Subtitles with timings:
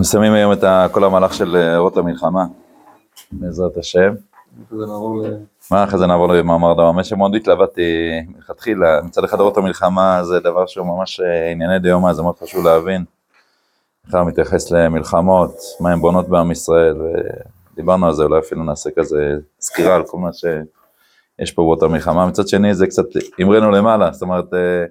[0.00, 2.44] אנחנו מסיימים היום את כל המהלך של אה, אורות המלחמה,
[3.32, 4.14] בעזרת השם.
[5.70, 6.92] מה אחרי זה נעבור למאמר דבר?
[6.92, 12.12] מה שמאוד התלבטתי מלכתחילה, מצד אחד אורות המלחמה זה דבר שהוא ממש אה, ענייני דיומא,
[12.12, 13.04] זה מאוד חשוב להבין.
[14.06, 16.96] בכלל מתייחס למלחמות, מה הן בונות בעם ישראל,
[17.72, 22.26] ודיברנו על זה, אולי אפילו נעשה כזה סקירה על כל מה שיש פה באותה מלחמה.
[22.26, 23.04] מצד שני זה קצת
[23.38, 24.84] המראנו למעלה, זאת אומרת, אה,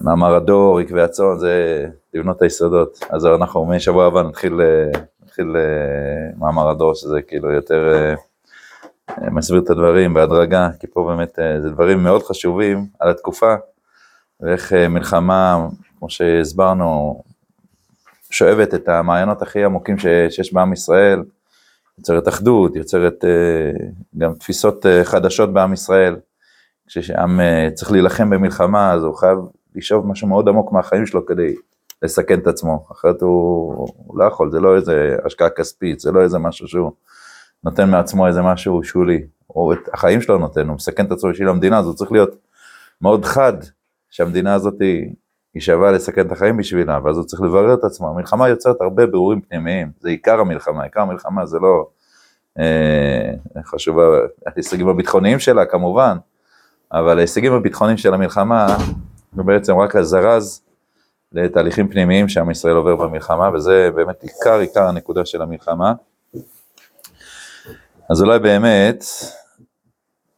[0.00, 2.98] מאמר הדור, עקבי הצאן, זה לבנות את היסודות.
[3.10, 8.14] אז אנחנו משבוע הבא נתחיל, אה, נתחיל אה, מאמר הדור, שזה כאילו יותר אה,
[9.30, 13.54] מסביר את הדברים בהדרגה, כי פה באמת זה דברים מאוד חשובים על התקופה,
[14.40, 15.66] ואיך מלחמה,
[15.98, 17.22] כמו שהסברנו,
[18.30, 21.22] שואבת את המעיינות הכי עמוקים שיש בעם ישראל,
[21.98, 23.24] יוצרת אחדות, יוצרת
[24.18, 26.16] גם תפיסות חדשות בעם ישראל.
[26.88, 27.40] כשעם
[27.74, 29.38] צריך להילחם במלחמה, אז הוא חייב
[29.74, 31.54] לשאוב משהו מאוד עמוק מהחיים שלו כדי
[32.02, 36.22] לסכן את עצמו, אחרת הוא, הוא לא יכול, זה לא איזה השקעה כספית, זה לא
[36.22, 36.92] איזה משהו שהוא
[37.64, 41.48] נותן מעצמו איזה משהו שולי, או את החיים שלו נותן, הוא מסכן את עצמו בשביל
[41.48, 42.36] המדינה, אז הוא צריך להיות
[43.00, 43.52] מאוד חד,
[44.10, 45.14] שהמדינה הזאת היא,
[45.58, 48.08] שווה לסכן את החיים בשבילה, ואז הוא צריך לברר את עצמו.
[48.08, 51.86] המלחמה יוצרת הרבה בירורים פנימיים, זה עיקר המלחמה, עיקר המלחמה זה לא
[52.58, 54.02] אה, חשובה,
[54.46, 56.16] ההישגים הביטחוניים שלה כמובן,
[56.92, 58.76] אבל ההישגים הביטחוניים של המלחמה,
[59.36, 60.62] זה בעצם רק הזרז
[61.32, 65.92] לתהליכים פנימיים שעם ישראל עובר במלחמה, וזה באמת עיקר עיקר הנקודה של המלחמה.
[68.10, 69.04] אז אולי באמת,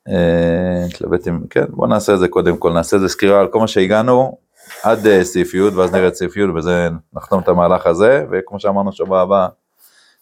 [0.09, 0.87] אה,
[1.27, 4.39] עם, כן, בואו נעשה את זה קודם כל, נעשה איזה סקירה על כל מה שהגענו
[4.83, 8.61] עד אה, סעיף י', ואז נראה את סעיף י', וזה נחתום את המהלך הזה, וכמו
[8.61, 9.49] שאמרנו שבוע הבא,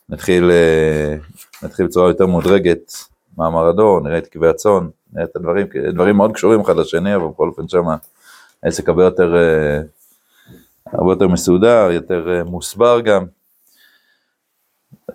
[0.09, 1.17] נתחיל, אה,
[1.62, 2.93] נתחיל בצורה יותר מודרגת,
[3.39, 7.27] מאמר הדור, נראה את קווי הצאן, נראה את הדברים, דברים מאוד קשורים אחד לשני, אבל
[7.27, 7.97] בכל אופן שמה
[8.62, 9.81] העסק הרבה יותר, אה,
[10.93, 13.25] הרבה יותר מסודר, יותר אה, מוסבר גם.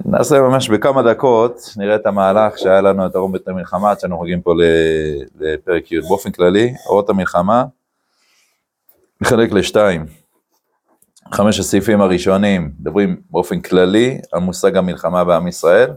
[0.06, 4.24] נעשה ממש בכמה דקות, נראה את המהלך שהיה לנו את ארום בית המלחמה, עד שאנחנו
[4.24, 4.54] מגיעים פה
[5.40, 6.02] לפרק י'.
[6.02, 7.66] באופן כללי, אורות המלחמה
[9.22, 10.06] מחלק לשתיים.
[11.34, 15.92] חמש הסעיפים הראשונים מדברים באופן כללי על מושג המלחמה בעם ישראל,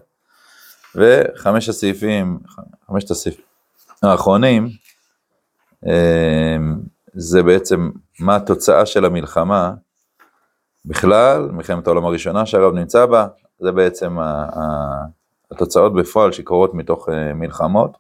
[0.95, 2.39] וחמש הסעיפים,
[2.87, 3.45] חמשת הסעיפים
[4.03, 4.69] האחרונים,
[5.87, 6.57] אה,
[7.15, 7.91] זה בעצם
[8.21, 9.73] מה התוצאה של המלחמה
[10.85, 13.27] בכלל, מלחמת העולם הראשונה שהרב נמצא בה,
[13.59, 14.17] זה בעצם
[15.51, 17.97] התוצאות בפועל שקורות מתוך אה, מלחמות.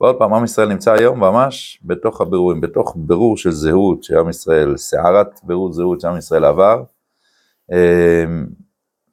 [0.00, 4.76] ועוד פעם, עם ישראל נמצא היום ממש בתוך הבירורים, בתוך בירור של זהות שעם ישראל,
[4.76, 6.82] סערת בירור זהות שעם ישראל עבר.
[7.72, 8.24] אה,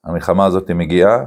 [0.04, 1.20] המלחמה הזאת מגיעה,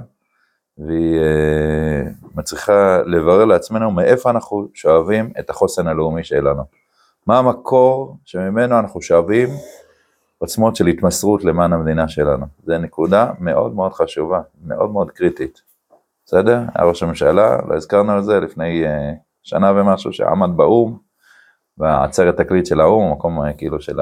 [0.79, 6.63] והיא אה, מצליחה לברר לעצמנו מאיפה אנחנו שואבים את החוסן הלאומי שלנו.
[7.27, 9.49] מה המקור שממנו אנחנו שואבים
[10.39, 12.47] עוצמות של התמסרות למען המדינה שלנו.
[12.67, 15.63] זו נקודה מאוד מאוד חשובה, מאוד מאוד קריטית.
[16.27, 16.61] בסדר?
[16.75, 18.89] היה ראש הממשלה, לא הזכרנו את זה לפני uh,
[19.43, 20.99] שנה ומשהו, שעמד באו"ם,
[21.77, 23.99] בעצרת תקליט של האו"ם, המקום uh, כאילו של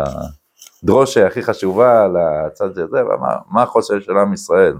[0.83, 4.77] הדרושה הכי חשובה לצד של זה, ואמר, מה החוסן של עם ישראל?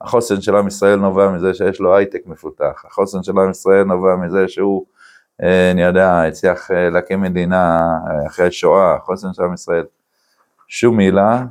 [0.00, 4.16] החוסן של עם ישראל נובע מזה שיש לו הייטק מפותח, החוסן של עם ישראל נובע
[4.16, 4.99] מזה שהוא אה,
[5.42, 9.84] אני יודע, הצליח אה, להקים מדינה אה, אחרי שואה, חוסן של עם ישראל.
[10.68, 11.44] שום מילה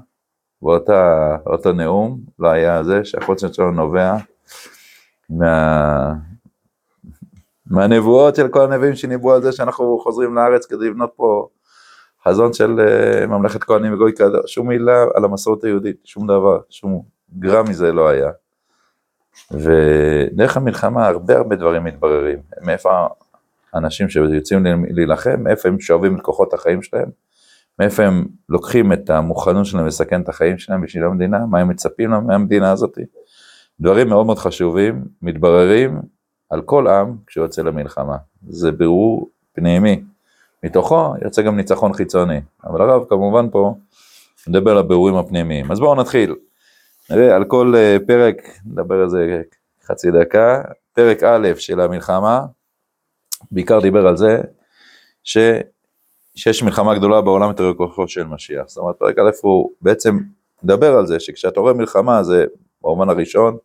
[0.62, 4.14] באותו נאום לא היה זה שהחוסן שלנו נובע
[5.30, 6.14] מה,
[7.66, 11.48] מהנבואות של כל הנביאים שניבאו על זה שאנחנו חוזרים לארץ כדי לבנות פה
[12.24, 12.80] חזון של
[13.28, 17.02] ממלכת כהנים וגוי קדוש, שום מילה על המסורת היהודית, שום דבר, שום
[17.40, 18.30] גרם מזה לא היה.
[19.52, 23.08] ודרך המלחמה הרבה הרבה דברים מתבררים, מאיפה
[23.76, 27.10] אנשים שיוצאים להילחם, מאיפה הם שואבים את כוחות החיים שלהם,
[27.80, 32.10] מאיפה הם לוקחים את המוכנות שלהם לסכן את החיים שלהם בשביל המדינה, מה הם מצפים
[32.10, 32.98] מהמדינה הזאת.
[33.80, 36.02] דברים מאוד מאוד חשובים, מתבררים
[36.50, 38.18] על כל עם כשהוא יוצא למלחמה.
[38.48, 40.04] זה בירור פנימי.
[40.64, 42.42] מתוכו יוצא גם ניצחון חיצוני.
[42.64, 43.76] אבל הרב כמובן פה
[44.48, 45.72] מדבר על הבירורים הפנימיים.
[45.72, 46.36] אז בואו נתחיל.
[47.10, 49.42] נראה על כל אה, פרק, נדבר על זה
[49.86, 50.62] חצי דקה.
[50.94, 52.46] פרק א' של המלחמה,
[53.52, 54.42] בעיקר דיבר על זה
[55.24, 55.38] ש...
[56.36, 58.68] שיש מלחמה גדולה בעולם יותר כוחו של משיח.
[58.68, 60.20] זאת אומרת, פרק א' הוא בעצם
[60.64, 62.46] מדבר על זה שכשאתה רואה מלחמה זה
[62.82, 63.58] במובן הראשון,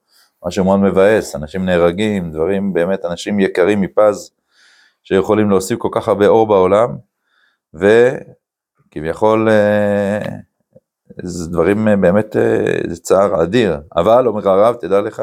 [0.47, 4.31] משהו מאוד מבאס, אנשים נהרגים, דברים באמת, אנשים יקרים מפז,
[5.03, 6.97] שיכולים להוסיף כל כך הרבה אור בעולם,
[7.75, 10.19] וכביכול אה,
[11.23, 15.23] זה דברים אה, באמת, אה, זה צער אדיר, אבל אומר הרב, תדע לך,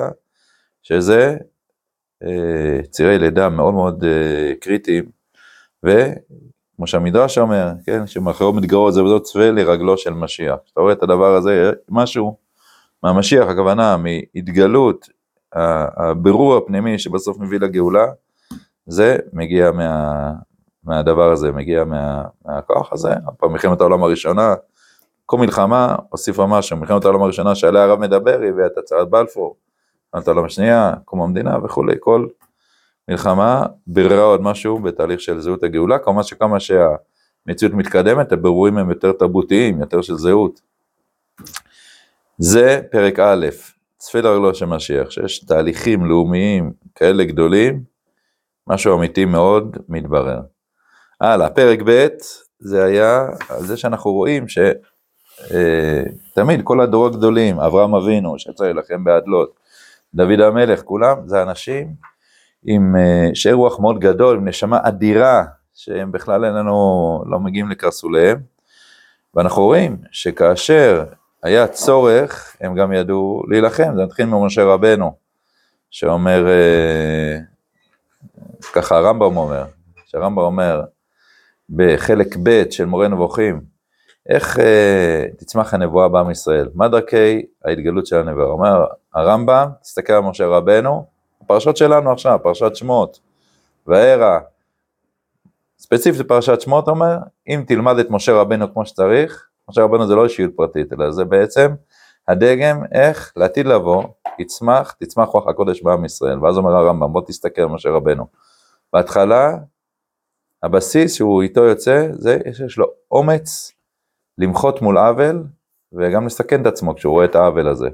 [0.84, 1.38] שזה
[2.90, 5.06] צירי לידה מאוד מאוד אה, קריטיים,
[5.84, 10.56] וכמו שהמדרש אומר, כן, שמאחורו מתגרות זה וזאת צווה לרגלו של משיח.
[10.66, 12.38] כשאתה רואה את הדבר הזה, משהו
[13.04, 15.08] מהמשיח, הכוונה מהתגלות,
[15.98, 18.06] הבירור הפנימי שבסוף מביא לגאולה,
[18.86, 20.32] זה מגיע מה,
[20.84, 23.10] מהדבר הזה, מגיע מה, מהכוח הזה.
[23.38, 24.56] פעם מלחמת העולם הראשונה,
[25.26, 29.56] כל מלחמה הוסיפה משהו, מלחמת העולם הראשונה שעליה הרב מדבר, היא הביאה את הצהרת בלפור,
[30.14, 32.28] מלחמת העולם השנייה, קום המדינה וכולי, כל
[33.08, 39.12] מלחמה ביררה עוד משהו בתהליך של זהות הגאולה, כמובן שכמה שהמציאות מתקדמת, הבירורים הם יותר
[39.12, 40.62] תרבותיים, יותר של זהות.
[42.38, 43.48] זה פרק א',
[43.98, 47.84] צפה לרגלו של משיח, שיש תהליכים לאומיים כאלה גדולים,
[48.68, 50.42] משהו אמיתי מאוד מתברר.
[51.22, 52.08] הלאה, פרק ב',
[52.60, 54.80] זה היה על זה שאנחנו רואים שתמיד
[56.60, 59.61] אה, כל הדורות גדולים, אברהם אבינו, שיצא להילחם באדלות,
[60.14, 61.94] דוד המלך, כולם, זה אנשים
[62.64, 65.44] עם אה, שאר רוח מאוד גדול, עם נשמה אדירה,
[65.74, 68.40] שהם בכלל אין לנו, לא מגיעים לקרסוליהם,
[69.36, 71.04] ואנחנו רואים שכאשר
[71.44, 75.16] היה צורך, הם גם ידעו להילחם, זה מתחיל ממשה רבנו,
[75.92, 77.38] שאומר, אה,
[78.74, 79.64] ככה הרמב"ם אומר,
[80.06, 80.82] שהרמב"ם אומר,
[81.70, 83.71] בחלק ב' של מורה נבוכים,
[84.30, 86.70] איך אה, תצמח הנבואה בעם ישראל?
[86.76, 88.46] מה דרכי ההתגלות של הנבואה?
[88.46, 91.06] אומר הרמב"ם, תסתכל על משה רבנו,
[91.42, 93.20] הפרשות שלנו עכשיו, פרשת שמות,
[93.88, 94.40] והערה,
[95.80, 100.24] ספציפית פרשת שמות אומר, אם תלמד את משה רבנו כמו שצריך, משה רבנו זה לא
[100.24, 101.72] אישיות פרטית, אלא זה בעצם
[102.28, 104.04] הדגם איך לעתיד לבוא,
[104.40, 106.40] יצמח, תצמח רוח הקודש בעם ישראל.
[106.40, 108.26] ואז אומר הרמב"ם, בוא תסתכל על משה רבנו.
[108.94, 109.58] בהתחלה,
[110.64, 113.72] הבסיס שהוא איתו יוצא, זה שיש לו אומץ
[114.42, 115.44] למחות מול עוול,
[115.94, 117.90] וגם לסכן את עצמו כשהוא רואה את העוול הזה.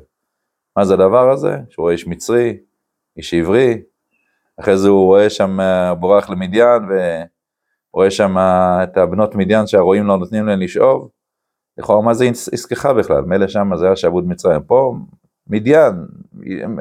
[0.78, 1.58] מה זה הדבר הזה?
[1.70, 2.58] שהוא רואה איש מצרי,
[3.18, 3.82] איש עברי,
[4.60, 6.82] אחרי זה הוא רואה שם, אה, בורח למדיין,
[7.94, 11.10] ורואה שם אה, את הבנות מדיין שהרועים לא נותנים להם לשאוב,
[11.78, 14.96] לכאורה מה זה עסקך בכלל, מילא שם זה היה שעבוד מצרים, פה
[15.48, 16.08] מדיין,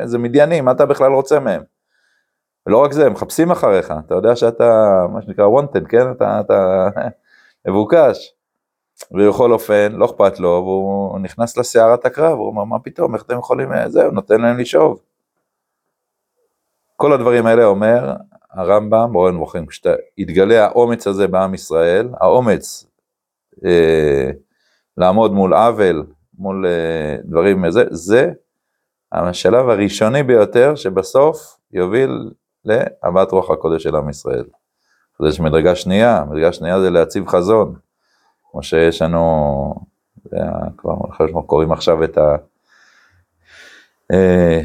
[0.00, 1.62] איזה מדיינים, מה אתה בכלל רוצה מהם?
[2.66, 6.10] ולא רק זה, הם מחפשים אחריך, אתה יודע שאתה, מה שנקרא wanted, כן?
[6.10, 6.88] אתה, אתה
[7.68, 8.35] מבוקש.
[9.10, 13.38] ובכל אופן, לא אכפת לו, והוא נכנס לסערת הקרב, הוא אומר, מה פתאום, איך אתם
[13.38, 15.00] יכולים, זהו, נותן להם לשאוב.
[16.96, 18.12] כל הדברים האלה אומר
[18.50, 22.86] הרמב"ם, מורה נבוכים, כשהתגלה האומץ הזה בעם ישראל, האומץ
[23.64, 24.30] אה,
[24.96, 26.06] לעמוד מול עוול,
[26.38, 28.30] מול אה, דברים, זה, זה
[29.12, 32.30] השלב הראשוני ביותר שבסוף יוביל
[32.64, 34.44] להבאת רוח הקודש של עם ישראל.
[35.20, 37.74] אז יש מדרגה שנייה, מדרגה שנייה זה להציב חזון,
[38.56, 39.74] כמו שיש לנו,
[40.78, 42.18] כבר קוראים עכשיו את.
[44.12, 44.60] אה,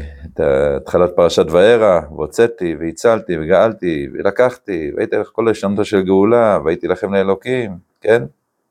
[0.76, 7.14] התחלת פרשת וארא, והוצאתי, והצלתי, וגאלתי, ולקחתי, והייתי לך כל לשונתו של גאולה, והייתי לכם
[7.14, 8.22] לאלוקים, כן?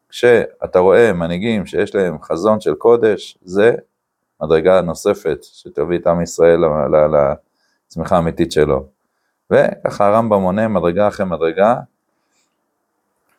[0.10, 3.76] כשאתה רואה מנהיגים שיש להם חזון של קודש, זה
[4.44, 6.60] מדרגה נוספת שתביא את עם ישראל
[7.88, 8.86] לצמיחה האמיתית שלו.
[9.52, 11.76] וככה הרמב"ם מונה מדרגה אחרי מדרגה,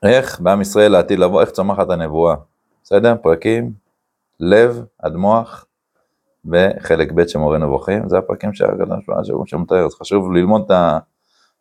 [0.02, 2.34] איך בעם ישראל לעתיד לבוא, איך צומחת הנבואה.
[2.84, 3.14] בסדר?
[3.22, 3.72] פרקים,
[4.40, 5.66] לב עד מוח,
[6.44, 8.50] וחלק ב' של מורה נבוכים, זה הפרקים
[9.46, 11.00] שמתאר, אז חשוב ללמוד את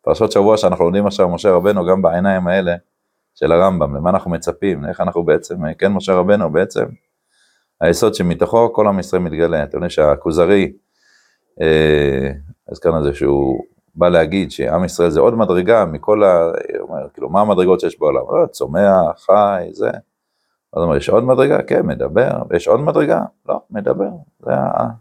[0.00, 2.74] הפרשות שבוע שאנחנו לומדים עכשיו משה רבנו גם בעיניים האלה,
[3.34, 6.84] של הרמב"ם, למה אנחנו מצפים, איך אנחנו בעצם, כן משה רבנו בעצם,
[7.80, 9.62] היסוד שמתוכו כל עם ישראל מתגלה.
[9.62, 10.72] אתם יודעים שהכוזרי,
[11.60, 12.30] אה,
[12.68, 16.22] אז כאן הזה שהוא בא להגיד שעם ישראל זה עוד מדרגה מכל.
[16.92, 18.22] אומר, כאילו, מה המדרגות שיש בעולם?
[18.30, 19.90] לא, צומח, חי, זה.
[20.72, 21.62] אז אומר, יש עוד מדרגה?
[21.62, 22.30] כן, מדבר.
[22.50, 23.20] ויש עוד מדרגה?
[23.48, 24.08] לא, מדבר.
[24.40, 24.50] זה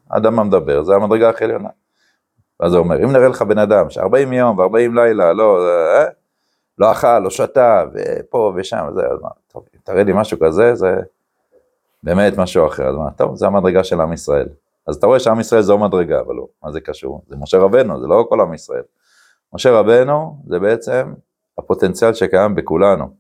[0.10, 1.70] האדם המדבר, זה המדרגה הכי עליונה.
[2.60, 6.06] ואז הוא אומר, אם נראה לך בן אדם ש-40 יום ו-40 לילה, לא, אה,
[6.78, 10.96] לא אכל, לא שתה, ופה ושם, זה, אז מה, טוב, תראה לי משהו כזה, זה
[12.04, 14.48] באמת משהו אחר, אז מה, טוב, זה המדרגה של עם ישראל.
[14.88, 17.22] אז אתה רואה שעם ישראל זו מדרגה, אבל לא, מה זה קשור?
[17.28, 18.84] זה משה רבנו, זה לא כל עם ישראל.
[19.54, 21.14] משה רבנו זה בעצם
[21.58, 23.16] הפוטנציאל שקיים בכולנו.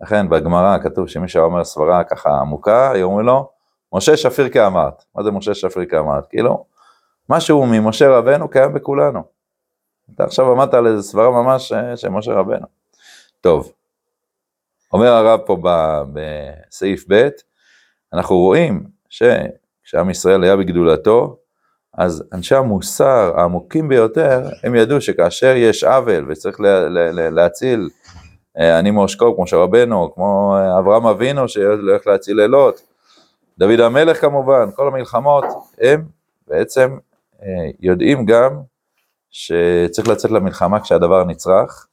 [0.00, 3.50] לכן בגמרא כתוב שמי שאומר סברה ככה עמוקה, היו אומרים לו,
[3.92, 5.04] משה שפיר כאמרת.
[5.14, 6.26] מה זה משה שפיר כאמרת?
[6.26, 6.64] כאילו,
[7.28, 9.22] משהו ממשה רבנו קיים בכולנו.
[10.14, 12.66] אתה עכשיו אמרת על איזה סברה ממש אה, של משה רבנו.
[13.40, 13.72] טוב,
[14.92, 15.56] אומר הרב פה
[16.12, 17.28] בסעיף ב',
[18.12, 21.36] אנחנו רואים שכשעם ישראל היה בגדולתו,
[21.98, 27.88] אז אנשי המוסר העמוקים ביותר, הם ידעו שכאשר יש עוול וצריך לה, לה, להציל,
[28.58, 32.80] אה, אני מאושקו כמו שרבנו, כמו אה, אברהם אבינו שהולך להציל לילות,
[33.58, 35.44] דוד המלך כמובן, כל המלחמות,
[35.80, 36.04] הם
[36.48, 36.98] בעצם
[37.42, 38.60] אה, יודעים גם
[39.30, 41.86] שצריך לצאת למלחמה כשהדבר נצרך,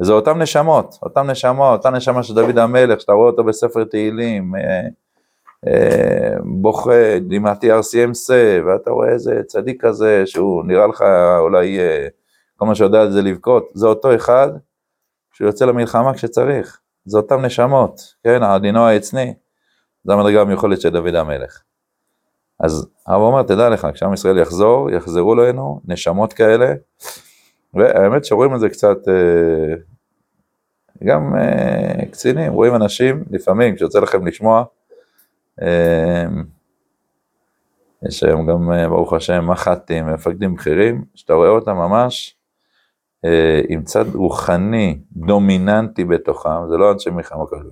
[0.00, 4.52] וזה אותם נשמות, אותם נשמות, אותה נשמה של דוד המלך, שאתה רואה אותו בספר תהילים,
[6.44, 11.04] בוכה, דמעתי ארסיימסה, ואתה רואה איזה צדיק כזה, שהוא נראה לך
[11.38, 12.06] אולי, אה,
[12.56, 14.48] כל מה שיודע זה לבכות, זה אותו אחד
[15.32, 19.34] שהוא יוצא למלחמה כשצריך, זה אותם נשמות, כן, העדינו העצני,
[20.04, 21.62] זה המדרגה המיוחדת של דוד המלך.
[22.60, 26.74] אז הרב אומר, תדע לך, כשעם ישראל יחזור, יחזרו אלינו נשמות כאלה,
[27.74, 29.74] והאמת שרואים את זה קצת, אה,
[31.04, 31.34] גם
[32.10, 34.64] קצינים, רואים אנשים, לפעמים, כשיוצא לכם לשמוע,
[38.08, 42.36] יש היום גם, אה, ברוך השם, מח"טים, מפקדים בכירים, שאתה רואה אותם ממש
[43.24, 47.62] אה, עם צד רוחני דומיננטי בתוכם, זה לא אנשי מלחמה כאלה,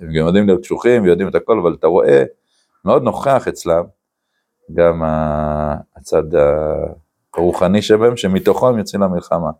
[0.00, 2.24] הם גם יודעים להיות קשוחים ויודעים את הכל, אבל אתה רואה,
[2.84, 3.84] מאוד נוכח אצלם
[4.74, 5.02] גם
[5.96, 6.22] הצד
[7.36, 9.50] הרוחני שבהם, שמתוכו הם יוצאים למלחמה.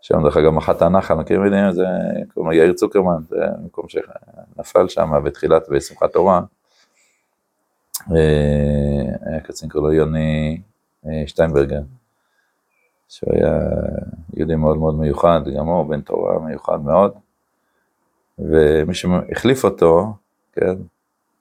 [0.00, 1.86] שם דרך אגב מח"ט הנחל, מכירים את זה?
[2.34, 6.40] קוראים לו יאיר צוקרמן, זה מקום שנפל שם בתחילת בשמחת תורה.
[8.12, 10.60] אה, היה קצין קוראים לו יוני
[11.06, 11.80] אה, שטיינברגר,
[13.08, 13.58] שהוא היה
[14.36, 17.12] יהודי מאוד מאוד מיוחד, גם הוא בן תורה מיוחד מאוד.
[18.38, 20.06] ומי שהחליף אותו,
[20.52, 20.74] כן,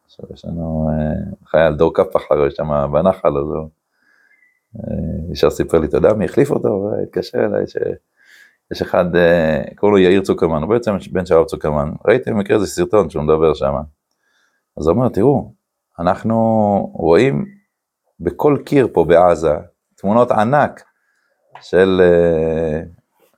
[0.05, 3.69] עכשיו יש לנו אה, חייל דור קפח אחרי שם בנחל, אז הוא
[5.31, 6.91] ישר סיפר לי, אתה יודע מי החליף אותו?
[6.91, 7.63] והתקשר אליי,
[8.72, 12.67] יש אחד, אה, קוראים לו יאיר צוקרמן, הוא בעצם בן שאול צוקרמן, ראיתי במקרה איזה
[12.67, 13.74] סרטון שהוא מדבר שם,
[14.77, 15.53] אז הוא אומר, תראו,
[16.00, 16.36] אנחנו
[16.93, 17.45] רואים
[18.19, 19.53] בכל קיר פה בעזה
[19.95, 20.84] תמונות ענק
[21.62, 22.81] של, אה,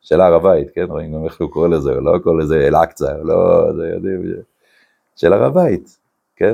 [0.01, 3.67] של הר הבית, כן, רואים גם איך הוא קורא לזה, לא קורא לזה אל-אקצא, לא,
[3.77, 4.21] זה יודעים,
[5.15, 5.99] של הר הבית,
[6.35, 6.53] כן,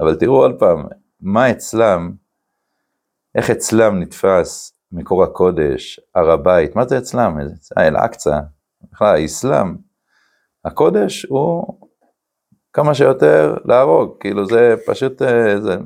[0.00, 0.84] אבל תראו עוד פעם,
[1.20, 2.12] מה אצלם,
[3.34, 7.38] איך אצלם נתפס מקור הקודש, הר הבית, מה זה אצלם?
[7.78, 8.40] אל-אקצא,
[8.92, 9.76] בכלל האסלאם.
[10.64, 11.78] הקודש הוא
[12.72, 15.76] כמה שיותר להרוג, כאילו זה פשוט, אה, זה,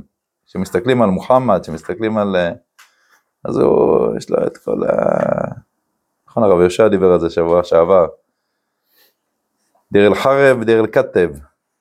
[0.47, 2.37] כשמסתכלים על מוחמד, כשמסתכלים על...
[2.37, 2.53] אה,
[3.45, 4.95] אז הוא, יש לו את כל ה...
[6.29, 8.07] נכון, הרב יהושע דיבר על זה שבוע שעבר.
[9.93, 11.31] דיר אל חרב, דיר אל כתב.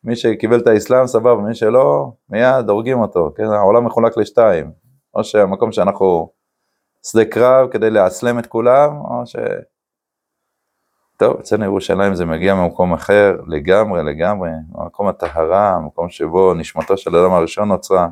[0.03, 3.43] מי שקיבל את האסלאם סבבה, מי שלא, מיד הורגים אותו, כן?
[3.43, 4.71] העולם מחולק לשתיים.
[5.13, 6.29] או שהמקום שאנחנו
[7.06, 9.36] שדה קרב כדי לאסלם את כולם, או ש...
[11.18, 17.15] טוב, אצלנו ירושלים זה מגיע ממקום אחר לגמרי, לגמרי, מקום הטהרה, המקום שבו נשמתו של
[17.15, 18.08] האדם הראשון נוצרה.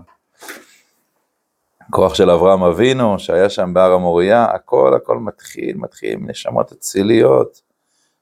[1.91, 7.61] כוח של אברהם אבינו, שהיה שם בהר המוריה, הכל הכל מתחיל, מתחיל נשמות אציליות,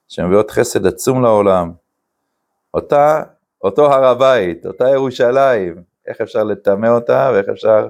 [0.08, 1.72] שמביאות חסד עצום לעולם.
[2.74, 3.22] אותה,
[3.64, 7.88] אותו הר הבית, אותה ירושלים, איך אפשר לטמא אותה ואיך אפשר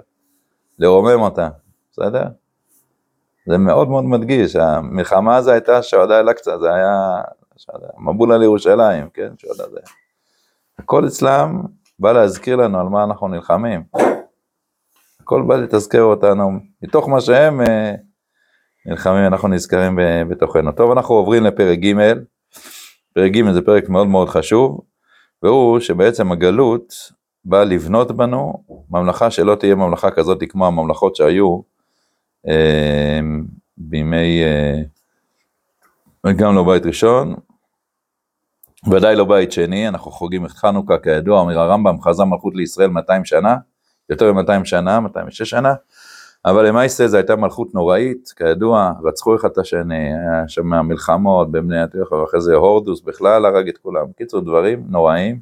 [0.79, 1.49] לרומם אותה,
[1.93, 2.25] בסדר?
[3.47, 7.23] זה מאוד מאוד מדגיש, המלחמה הזו הייתה שעודה אל-אקצא, זה היה
[7.99, 9.81] מבולה לירושלים, כן, שעודה זה.
[10.79, 11.63] הכל אצלם
[11.99, 13.83] בא להזכיר לנו על מה אנחנו נלחמים.
[15.21, 16.51] הכל בא לתזכר אותנו,
[16.83, 17.95] מתוך מה שהם אה,
[18.87, 19.99] נלחמים, אנחנו נזכרים
[20.29, 20.73] בתוכנו.
[20.73, 21.95] טוב, אנחנו עוברים לפרק ג',
[23.15, 24.81] פרק ג' זה פרק מאוד מאוד חשוב,
[25.43, 26.95] והוא שבעצם הגלות
[27.45, 31.61] באה לבנות בנו ממלכה שלא תהיה ממלכה כזאת כמו הממלכות שהיו
[33.79, 37.35] בימי, אה, גם לא בית ראשון,
[38.91, 43.25] ודאי לא בית שני, אנחנו חוגגים את חנוכה כידוע, אומר הרמב"ם, חזה מלכות לישראל 200
[43.25, 43.57] שנה,
[44.11, 45.75] יותר מ-200 שנה, 206 שנה,
[46.45, 51.83] אבל למעשה זו הייתה מלכות נוראית, כידוע, רצחו אחד את השני, היה שם מלחמות בבני
[51.83, 54.07] התיוך, ואחרי זה הורדוס בכלל הרג את כולם.
[54.17, 55.41] קיצור, דברים נוראים.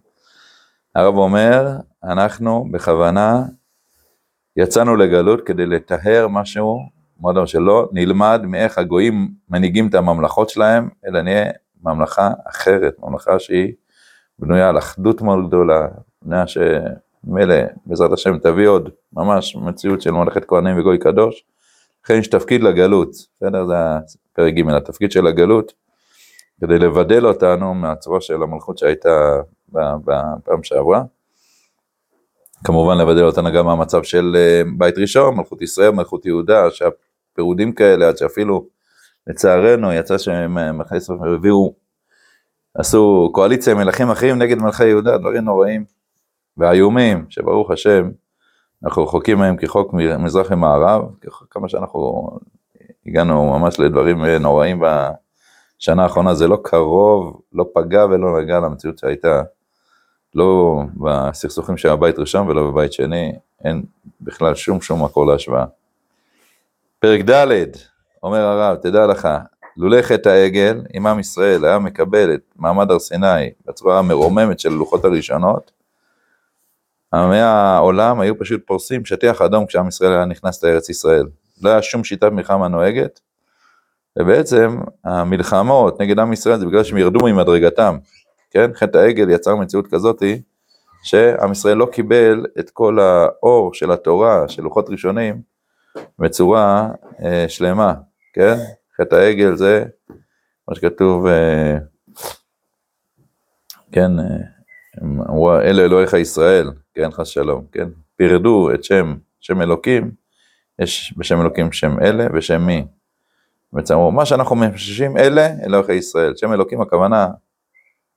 [0.94, 3.42] הרב אומר, אנחנו בכוונה
[4.56, 11.22] יצאנו לגלות כדי לטהר משהו אמרנו שלא נלמד מאיך הגויים מנהיגים את הממלכות שלהם, אלא
[11.22, 11.50] נהיה
[11.82, 13.72] ממלכה אחרת, ממלכה שהיא
[14.38, 15.86] בנויה על אחדות מאוד גדולה,
[16.22, 17.54] בנויה שמילא
[17.86, 21.44] בעזרת השם תביא עוד ממש מציאות של ממלכת כהנים וגוי קדוש,
[22.04, 23.66] לכן יש תפקיד לגלות, בסדר?
[23.66, 23.74] זה
[24.32, 25.72] הפרק ג', התפקיד של הגלות,
[26.60, 31.02] כדי לבדל אותנו מהצורה של המלכות שהייתה בפעם שעברה.
[32.64, 36.66] כמובן לבדל אותנו גם מהמצב של אה, בית ראשון, מלכות ישראל, מלכות יהודה,
[37.34, 38.66] פירודים כאלה, עד שאפילו,
[39.26, 41.74] לצערנו, יצא שהם מלכי ישראל הביאו,
[42.74, 45.84] עשו קואליציה מלכים אחרים נגד מלכי יהודה, דברים נוראים
[46.56, 48.10] ואיומים, שברוך השם,
[48.84, 51.02] אנחנו רחוקים מהם כחוק מזרח ומערב,
[51.50, 52.28] כמה שאנחנו
[53.06, 59.42] הגענו ממש לדברים נוראים בשנה האחרונה, זה לא קרוב, לא פגע ולא נגע למציאות שהייתה,
[60.34, 63.32] לא בסכסוכים של הבית ראשון ולא בבית שני,
[63.64, 63.82] אין
[64.20, 65.64] בכלל שום שום מקור להשוואה.
[66.98, 67.66] פרק ד',
[68.22, 69.28] אומר הרב, תדע לך,
[69.76, 74.72] לולא חטא העגל, אם עם ישראל היה מקבל את מעמד הר סיני בצורה המרוממת של
[74.72, 75.70] הלוחות הראשונות,
[77.14, 81.26] עמי העולם היו פשוט פורסים שטיח אדום כשעם ישראל היה נכנס לארץ ישראל.
[81.62, 83.20] לא היה שום שיטת מלחמה נוהגת,
[84.18, 87.96] ובעצם המלחמות נגד עם ישראל זה בגלל שהם ירדו ממדרגתם,
[88.54, 88.70] כן?
[88.74, 90.42] חטא העגל יצר מציאות כזאתי,
[91.02, 95.42] שעם ישראל לא קיבל את כל האור של התורה, של לוחות ראשונים,
[96.18, 96.90] בצורה
[97.24, 97.94] אה, שלמה,
[98.32, 98.54] כן?
[99.00, 99.84] חטא העגל זה
[100.68, 101.78] מה שכתוב, אה,
[103.92, 104.24] כן, אה,
[105.02, 107.88] אמרו אלה אלוהיך ישראל, כן, חס שלום, כן?
[108.16, 110.10] פירדו את שם, שם אלוקים,
[110.78, 112.86] יש בשם אלוקים שם אלה ושם מי.
[113.72, 116.36] בעצם אמרו, מה שאנחנו מפששים אלה, אלוהיך ישראל.
[116.36, 117.28] שם אלוקים הכוונה,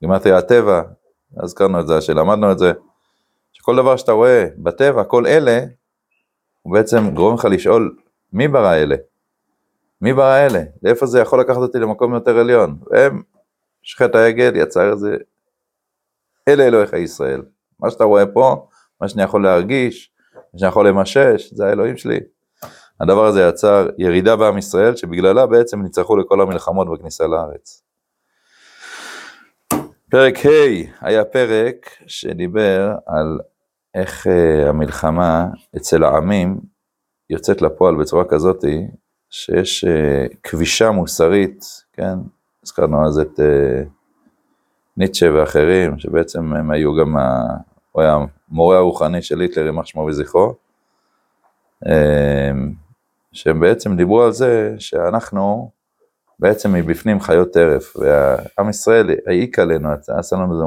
[0.01, 0.81] גימטריה הטבע,
[1.37, 2.71] הזכרנו את זה, שלמדנו את זה,
[3.53, 5.59] שכל דבר שאתה רואה בטבע, כל אלה,
[6.61, 7.95] הוא בעצם גורם לך לשאול,
[8.33, 8.95] מי ברא אלה?
[10.01, 10.63] מי ברא אלה?
[10.83, 12.79] לאיפה זה יכול לקחת אותי למקום יותר עליון?
[12.91, 13.21] והם,
[13.81, 15.17] שחט העגל יצר את זה,
[16.47, 17.41] אלה אלוהיך ישראל.
[17.79, 18.67] מה שאתה רואה פה,
[19.01, 22.19] מה שאני יכול להרגיש, מה שאני יכול למשש, זה האלוהים שלי.
[23.01, 27.86] הדבר הזה יצר ירידה בעם ישראל, שבגללה בעצם ניצחו לכל המלחמות בכניסה לארץ.
[30.11, 33.39] פרק ה' היה פרק שדיבר על
[33.95, 35.45] איך uh, המלחמה
[35.77, 36.59] אצל העמים
[37.29, 38.87] יוצאת לפועל בצורה כזאתי,
[39.29, 42.15] שיש uh, כבישה מוסרית, כן,
[42.63, 43.87] הזכרנו אז את uh,
[44.97, 47.43] ניטשה ואחרים, שבעצם הם היו גם, ה...
[47.91, 48.17] הוא היה
[48.49, 50.55] המורה הרוחני של היטלר, יימח שמו וזכרו,
[53.31, 55.71] שהם בעצם דיברו על זה שאנחנו
[56.39, 60.63] בעצם מבפנים חיות טרף, ועם ישראל העיק עלינו, עשה לנו איזה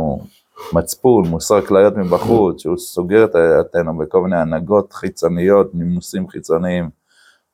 [0.72, 6.90] מצפון, מוסר כליות מבחוץ, שהוא סוגר את דעתנו בכל מיני הנהגות חיצוניות, נימוסים חיצוניים.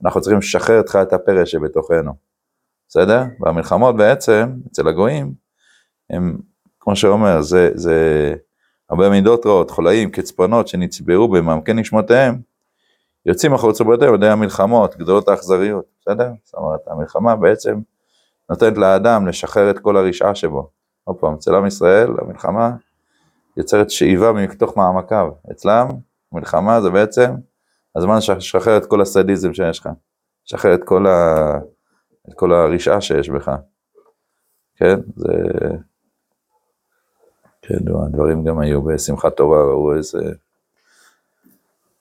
[0.04, 2.12] אנחנו צריכים לשחרר את חיית הפרא שבתוכנו,
[2.88, 3.23] בסדר?
[3.40, 5.32] והמלחמות בעצם, אצל הגויים,
[6.11, 6.38] הם,
[6.80, 8.35] כמו שאומר, זה, זה
[8.90, 12.40] הרבה מידות רעות, חולאים, קצפונות שנצברו במעמקי נשמותיהם,
[13.26, 16.31] יוצאים החוצה ביותר ידי המלחמות, גדולות האכזריות, בסדר?
[16.44, 17.81] זאת אומרת, המלחמה בעצם
[18.50, 20.70] נותנת לאדם לשחרר את כל הרשעה שבו.
[21.04, 22.70] עוד פעם, אצל עם ישראל, המלחמה
[23.56, 25.28] יוצרת שאיבה מתוך מעמקיו.
[25.50, 25.88] אצלם,
[26.32, 27.35] מלחמה זה בעצם
[27.96, 29.88] הזמן לשחרר את כל הסדיזם שיש לך.
[30.46, 31.50] לשחרר את כל, ה...
[32.28, 33.50] את כל הרשעה שיש בך.
[34.76, 34.96] כן?
[35.16, 35.32] זה...
[37.62, 40.18] כן, הדברים גם היו בשמחת תורה, ראו איזה...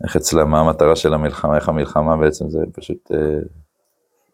[0.04, 3.40] איך אצלם, מה המטרה של המלחמה, איך המלחמה בעצם זה פשוט אה,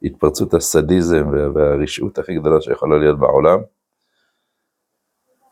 [0.04, 3.60] התפרצות הסדיזם והרשעות הכי גדולה שיכולה להיות בעולם.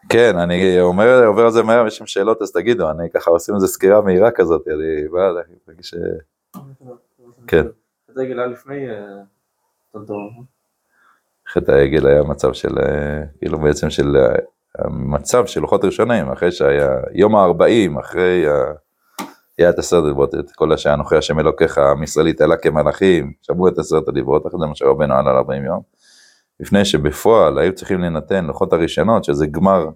[0.09, 3.55] כן, אני אומר, עובר על זה מהר, יש שם שאלות אז תגידו, אני ככה עושים
[3.55, 5.31] איזה סקירה מהירה כזאת, אני בא
[5.67, 5.95] להגיד ש...
[7.47, 7.63] כן.
[8.11, 8.89] חטא העגל היה לפני.
[8.89, 10.01] אה,
[11.49, 14.17] חטא העגל היה מצב של, אה, כאילו בעצם של
[14.77, 18.51] המצב של לוחות ראשונים, אחרי שהיה יום ה-40, אחרי ה...
[19.63, 23.67] היה את עשרת הדיברות, את כל השעה אנוכי השם אלוקיך, עם ישראל התעלה כמלאכים, שמעו
[23.67, 25.81] את עשרת הדיברות, אחרי זה מה שרבנו עלה על 40 יום.
[26.59, 29.89] לפני שבפועל היו צריכים לנתן לוחות הראשונות, שזה גמר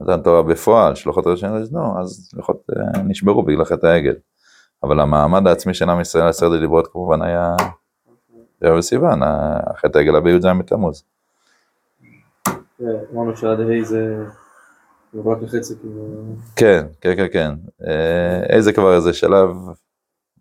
[0.00, 4.14] מתן תורה בפועל, שלוחות הראשונות, נו, אז לוחות אה, נשברו בגלל חטא העגל.
[4.82, 7.56] אבל המעמד העצמי של עם ישראל עשרת הדיברות כמובן היה,
[8.60, 11.04] היה בסיוון, החטא העגל היה בי"ז בתמוז.
[13.12, 13.60] אמרנו שעד
[15.80, 16.24] כאילו.
[16.56, 17.54] כן, כן, כן, כן.
[17.86, 19.50] אה, איזה כבר איזה שלב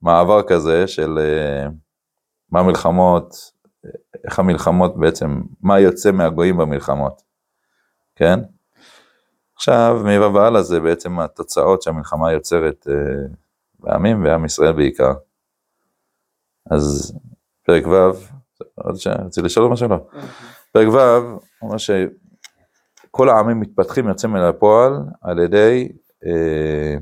[0.01, 1.67] מעבר כזה של אה,
[2.51, 3.35] מה המלחמות,
[4.23, 7.21] איך המלחמות בעצם, מה יוצא מהגויים במלחמות,
[8.15, 8.39] כן?
[9.55, 13.27] עכשיו, מפה והלאה זה בעצם התוצאות שהמלחמה יוצרת אה,
[13.79, 15.13] בעמים ועם ישראל בעיקר.
[16.71, 17.13] אז
[17.65, 18.11] פרק ו',
[18.75, 19.95] עוד שנייה, רציתי לשאול משהו לא.
[19.95, 20.29] אוקיי.
[20.71, 21.77] פרק ו', אומר
[23.17, 25.87] כל העמים מתפתחים, יוצאים אל הפועל על ידי,
[26.25, 26.95] אה,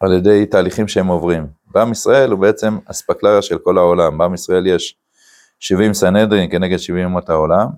[0.00, 1.46] על ידי תהליכים שהם עוברים.
[1.70, 4.96] בעם ישראל הוא בעצם אספקלריה של כל העולם, בעם ישראל יש
[5.60, 7.68] 70 סנהדרין כנגד 70 אומות העולם,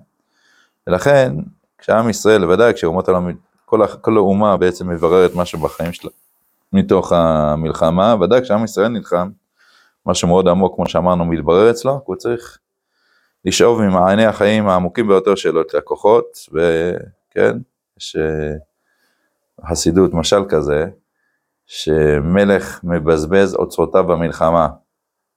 [0.87, 1.33] ולכן
[1.77, 3.31] כשעם ישראל, בוודאי כשאומות העולם,
[3.65, 6.11] כל, כל האומה בעצם מבררת משהו בחיים שלה
[6.73, 9.29] מתוך המלחמה, ודאי כשעם ישראל נלחם,
[10.05, 12.57] משהו מאוד עמוק, כמו שאמרנו, מתברר אצלו, כי הוא צריך
[13.45, 17.57] לשאוב ממעייני החיים העמוקים ביותר שלו את הכוחות, וכן,
[17.97, 18.53] יש אה,
[19.69, 20.85] חסידות, משל כזה,
[21.65, 24.67] שמלך מבזבז אוצרותיו במלחמה.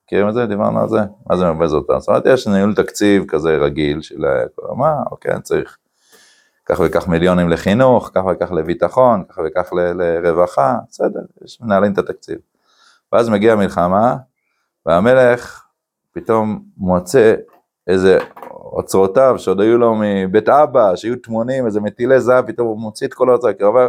[0.05, 0.47] מכירים את זה?
[0.47, 0.99] דיברנו על זה?
[1.27, 2.01] מה זה מבזבז אותם?
[2.01, 4.25] זאת אומרת, יש ניהול תקציב כזה רגיל של
[4.77, 5.79] מה, אוקיי, אני צריך
[6.67, 11.99] כך וכך מיליונים לחינוך, כך וכך לביטחון, כך וכך ל- לרווחה, בסדר, יש מנהלים את
[11.99, 12.39] התקציב.
[13.13, 14.17] ואז מגיעה המלחמה,
[14.87, 15.65] והמלך
[16.13, 17.35] פתאום מוצא
[17.89, 18.19] איזה
[18.73, 23.15] אוצרותיו שעוד היו לו מבית אבא, שהיו טמונים, איזה מטילי זהב, פתאום הוא מוציא את
[23.15, 23.89] כל האוצר, כי הוא אומר,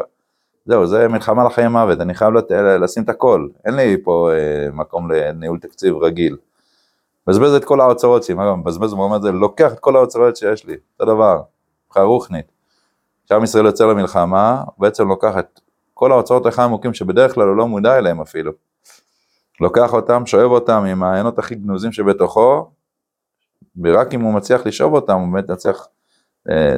[0.65, 2.51] זהו, זה מלחמה לחיים מוות, אני חייב לת...
[2.51, 6.37] לשים את הכל, אין לי פה אה, מקום לניהול תקציב רגיל.
[7.27, 10.65] מבזבז את כל האוצרות שלי, מה גם מבזבז במובן הזה, לוקח את כל האוצרות שיש
[10.65, 11.41] לי, אותו דבר,
[11.87, 12.45] מבחינה רוחנית.
[13.25, 15.59] כשעם ישראל יוצא למלחמה, הוא בעצם לוקח את
[15.93, 18.51] כל האוצרות לחיים עמוקים שבדרך כלל הוא לא מודע אליהם אפילו.
[19.61, 22.69] לוקח אותם, שואב אותם עם העיינות הכי גנוזים שבתוכו,
[23.83, 25.87] ורק אם הוא מצליח לשאוב אותם, הוא באמת מצליח
[26.49, 26.75] אה,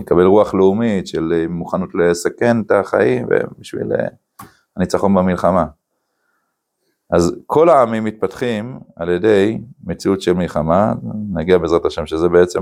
[0.00, 4.06] לקבל רוח לאומית של מוכנות לסכן את החיים ובשביל אה,
[4.76, 5.66] הניצחון במלחמה.
[7.10, 10.92] אז כל העמים מתפתחים על ידי מציאות של מלחמה,
[11.32, 12.60] נגיע בעזרת השם שזה בעצם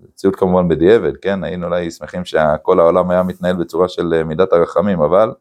[0.00, 4.52] מציאות כמובן בדיעבד, כן, היינו אולי שמחים שכל העולם היה מתנהל בצורה של אה, מידת
[4.52, 5.32] הרחמים, אבל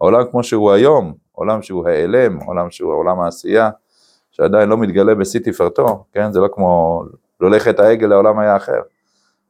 [0.00, 3.70] העולם כמו שהוא היום, עולם שהוא העלם, עולם שהוא עולם העשייה,
[4.40, 7.02] שעדיין לא מתגלה בשיא תפארתו, כן, זה לא כמו
[7.40, 8.80] לולכת העגל לעולם היה אחר.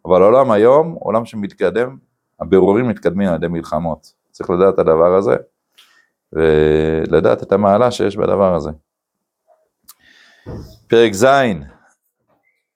[0.05, 1.96] אבל העולם היום, עולם שמתקדם,
[2.40, 4.12] הבירורים מתקדמים על ידי מלחמות.
[4.31, 5.37] צריך לדעת את הדבר הזה,
[6.33, 8.70] ולדעת את המעלה שיש בדבר הזה.
[10.88, 11.27] פרק ז',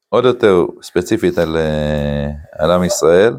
[0.09, 3.37] עוד יותר ספציפית על, אה, על עם ישראל,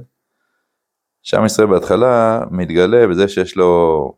[1.24, 4.14] שעם ישראל בהתחלה מתגלה בזה שיש לו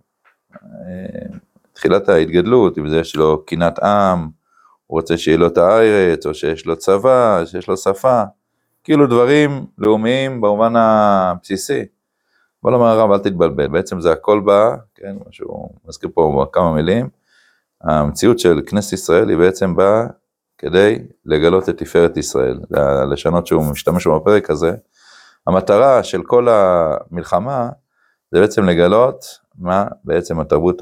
[0.53, 1.37] אה,
[1.73, 4.29] תחילת ההתגדלות, בזה יש לו קינת עם,
[4.87, 8.23] הוא רוצה שיהיה לו את הארץ, או שיש לו צבא, שיש לו שפה.
[8.83, 11.85] כאילו דברים לאומיים במובן הבסיסי.
[12.63, 16.73] בוא נאמר הרב אל תתבלבל, בעצם זה הכל בא, כן, מה שהוא מזכיר פה כמה
[16.73, 17.09] מילים,
[17.81, 20.05] המציאות של כנסת ישראל היא בעצם באה
[20.57, 24.75] כדי לגלות את תפארת ישראל, זה הלשונות שהוא משתמש בפרק הזה.
[25.47, 27.69] המטרה של כל המלחמה
[28.31, 29.25] זה בעצם לגלות
[29.59, 30.81] מה בעצם התרבות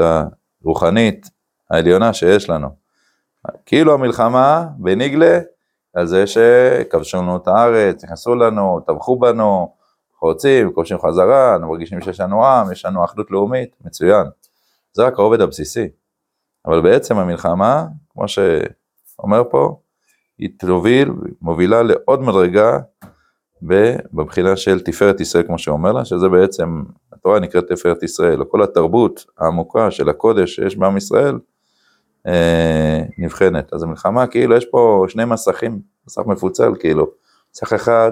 [0.64, 1.30] הרוחנית
[1.72, 2.83] העליונה שיש לנו.
[3.66, 5.40] כאילו המלחמה בניגלה
[5.94, 9.74] על זה שכבשו לנו את הארץ, נכנסו לנו, טבחו בנו,
[10.22, 14.28] רוצים, כובשים חזרה, אנחנו מרגישים שיש לנו עם, יש לנו אחדות לאומית, מצוין.
[14.94, 15.88] זה רק הרובד הבסיסי.
[16.66, 19.80] אבל בעצם המלחמה, כמו שאומר פה,
[20.38, 22.80] היא תוביל, מובילה לעוד מדרגה
[24.14, 28.64] בבחינה של תפארת ישראל, כמו שאומר לה, שזה בעצם, התורה נקראת תפארת ישראל, או כל
[28.64, 31.36] התרבות העמוקה של הקודש שיש בעם ישראל,
[33.18, 33.74] נבחנת.
[33.74, 37.12] אז המלחמה, כאילו, יש פה שני מסכים, מסך מפוצל, כאילו.
[37.56, 38.12] מסך אחד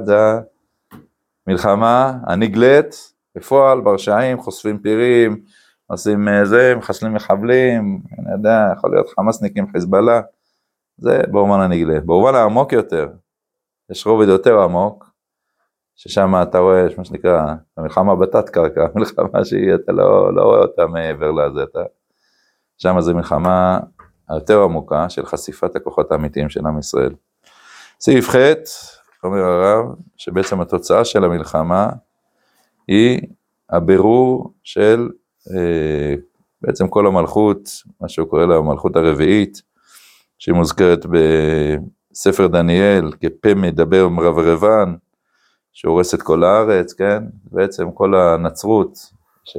[1.47, 5.41] המלחמה הנגלית, בפועל, ברשעים, חושפים פירים,
[5.87, 10.21] עושים אה, זה, מחסלים מחבלים, אני יודע, יכול להיות חמאסניקים, חיזבאללה,
[10.97, 11.99] זה באומן הנגלה.
[11.99, 13.09] באומן העמוק יותר,
[13.91, 15.11] יש רובד יותר עמוק,
[15.95, 20.59] ששם אתה רואה, יש מה שנקרא, המלחמה בתת קרקע, מלחמה שהיא, אתה לא, לא רואה
[20.59, 21.79] אותה מעבר לזה, אתה...
[22.77, 23.79] שם זה מלחמה
[24.31, 27.13] היותר עמוקה של חשיפת הכוחות האמיתיים של עם ישראל.
[27.99, 28.35] סעיף ח',
[29.23, 29.85] אומר הרב,
[30.17, 31.89] שבעצם התוצאה של המלחמה
[32.87, 33.21] היא
[33.69, 35.09] הבירור של
[35.51, 36.15] אה,
[36.61, 37.69] בעצם כל המלכות,
[38.01, 39.61] מה שהוא קורא לה המלכות הרביעית,
[40.37, 44.95] שהיא מוזכרת בספר דניאל כפה מדבר מרברבן,
[45.73, 47.23] שהורס את כל הארץ, כן?
[47.51, 48.97] בעצם כל הנצרות,
[49.43, 49.57] ש...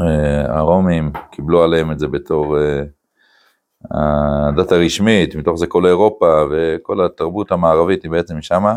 [0.00, 2.82] אה, הרומים קיבלו עליהם את זה בתור אה,
[3.90, 8.76] הדת הרשמית, מתוך זה כל אירופה וכל התרבות המערבית היא בעצם שמה.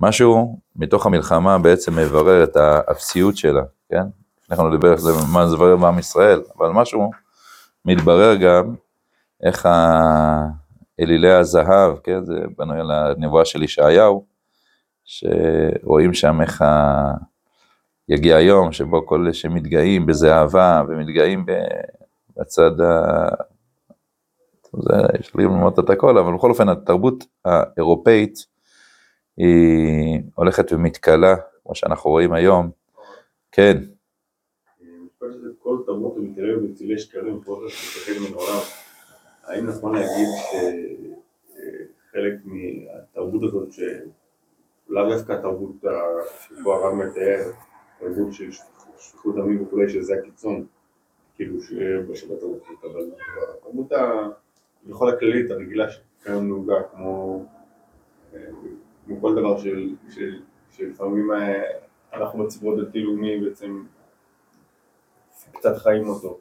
[0.00, 4.02] משהו מתוך המלחמה בעצם מברר את האפסיות שלה, כן?
[4.50, 7.10] אנחנו נדבר איך זה, מה זה מברר בעם ישראל, אבל משהו
[7.84, 8.74] מתברר גם
[9.42, 9.68] איך
[11.00, 12.24] אלילי הזהב, כן?
[12.24, 14.24] זה בנוי על הנבואה של ישעיהו,
[15.04, 17.12] שרואים שם איך ה...
[18.08, 21.46] יגיע היום שבו כל אלה שמתגאים בזהבה ומתגאים
[22.36, 23.28] בצד ה...
[24.72, 28.46] זה, יש לי ללמוד את הכל, אבל בכל אופן התרבות האירופאית
[29.36, 32.70] היא הולכת ומתכלה, כמו שאנחנו רואים היום.
[33.52, 33.76] כן.
[35.58, 35.78] כל
[39.44, 40.28] האם נכון להגיד
[41.50, 47.50] שחלק מהתרבות הזאת, שלאו דווקא התרבות שפה הרב מתאר,
[47.98, 48.50] תרבות של
[48.98, 50.66] שפיכות דמים וכולי, שזה הקיצון,
[51.34, 53.10] כאילו, שבשבת הרוחית, אבל
[53.58, 53.92] הכמות
[54.86, 57.44] בכל הכללית הרגילה שכיום נהוגה, כמו,
[59.06, 61.62] כמו כל דבר של, של, שלפעמים אה,
[62.12, 63.84] אנחנו בציבור דתי-לאומי בעצם
[65.52, 66.38] קצת חיים אותו.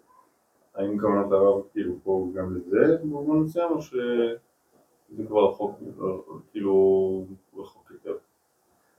[0.75, 5.79] האם כוונת הרב כאילו פה גם לזה במובן מסוים, או שזה כבר רחוק,
[6.51, 7.25] כאילו
[7.57, 8.17] רחוק יותר?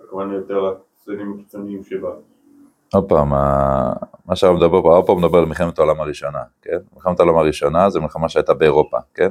[0.00, 2.16] הכוונה יותר לצדדים הקיצוניים שבה.
[2.94, 3.28] עוד פעם,
[4.26, 6.76] מה שהרב מדבר פה, הרב פה מדבר על מלחמת העולם הראשונה, כן?
[6.94, 9.28] מלחמת העולם הראשונה זה מלחמה שהייתה באירופה, כן?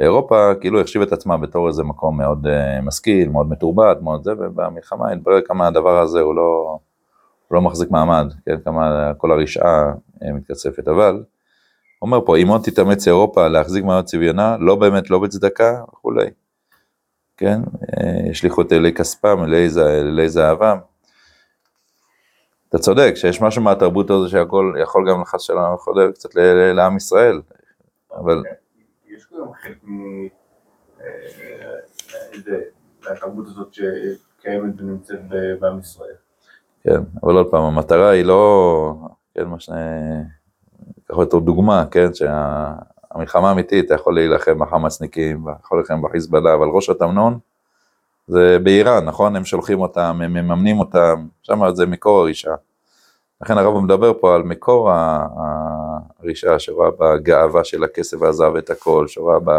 [0.00, 4.32] אירופה כאילו החשיב את עצמה בתור איזה מקום מאוד uh, משכיל, מאוד מתורבת, מאוד זה,
[4.32, 6.78] ובמלחמה התברר כמה הדבר הזה הוא לא,
[7.50, 9.92] לא מחזיק מעמד, כן, כמה כל הרשעה
[10.22, 11.22] אה, מתקצפת, אבל
[12.02, 16.26] אומר פה, אם עוד תתאמץ אירופה להחזיק מעמד צביונה, לא באמת, לא בצדקה וכולי,
[17.36, 20.78] כן, אה, ישליכו את אלי כספם, אלי זהבם.
[22.74, 26.34] אתה צודק, שיש משהו מהתרבות הזו שהכל יכול גם לחס שלנו חודר קצת
[26.74, 27.40] לעם ישראל,
[28.16, 28.42] אבל...
[29.08, 29.76] יש גם חלק
[33.04, 35.18] מהתרבות הזאת שקיימת ונמצאת
[35.60, 36.14] בעם ישראל.
[36.80, 38.94] כן, אבל עוד פעם, המטרה היא לא,
[39.34, 39.70] כן, מה ש...
[41.04, 46.90] קח אותו דוגמה, כן, שהמלחמה האמיתית, אתה יכול להילחם בחמאסניקים, יכול להילחם בחיזבאללה, אבל ראש
[46.90, 47.38] התמנון
[48.26, 49.36] זה באיראן, נכון?
[49.36, 52.54] הם שולחים אותם, הם מממנים אותם, שם זה מקור הרישה.
[53.42, 54.90] לכן הרב מדבר פה על מקור
[56.20, 59.50] הרישה, שרואה בגאווה של הכסף והזהב את הכל, שרואה ב...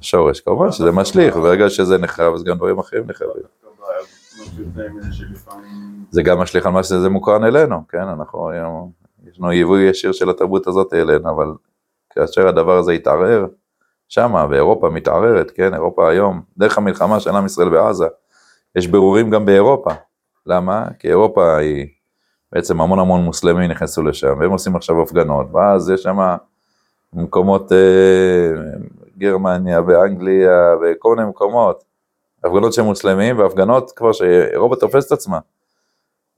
[0.00, 3.42] שורש, כמובן שזה משליך, וברגע שזה נחרב, אז גם דברים אחרים נחרבים.
[6.10, 8.50] זה גם משליך על מה שזה מוכרן אלינו, כן, אנחנו,
[9.30, 11.52] יש לנו יבוא ישיר של התרבות הזאת אלינו, אבל
[12.10, 13.46] כאשר הדבר הזה יתערער,
[14.10, 18.06] שמה, ואירופה מתערערת, כן, אירופה היום, דרך המלחמה של עם ישראל בעזה,
[18.76, 19.90] יש ברורים גם באירופה.
[20.46, 20.86] למה?
[20.98, 21.86] כי אירופה היא,
[22.52, 26.18] בעצם המון המון מוסלמים נכנסו לשם, והם עושים עכשיו הפגנות, ואז יש שם
[27.12, 28.50] מקומות, אה,
[29.18, 31.84] גרמניה ואנגליה וכל מיני מקומות,
[32.44, 35.38] הפגנות של מוסלמים והפגנות כבר שאירופה תופסת עצמה.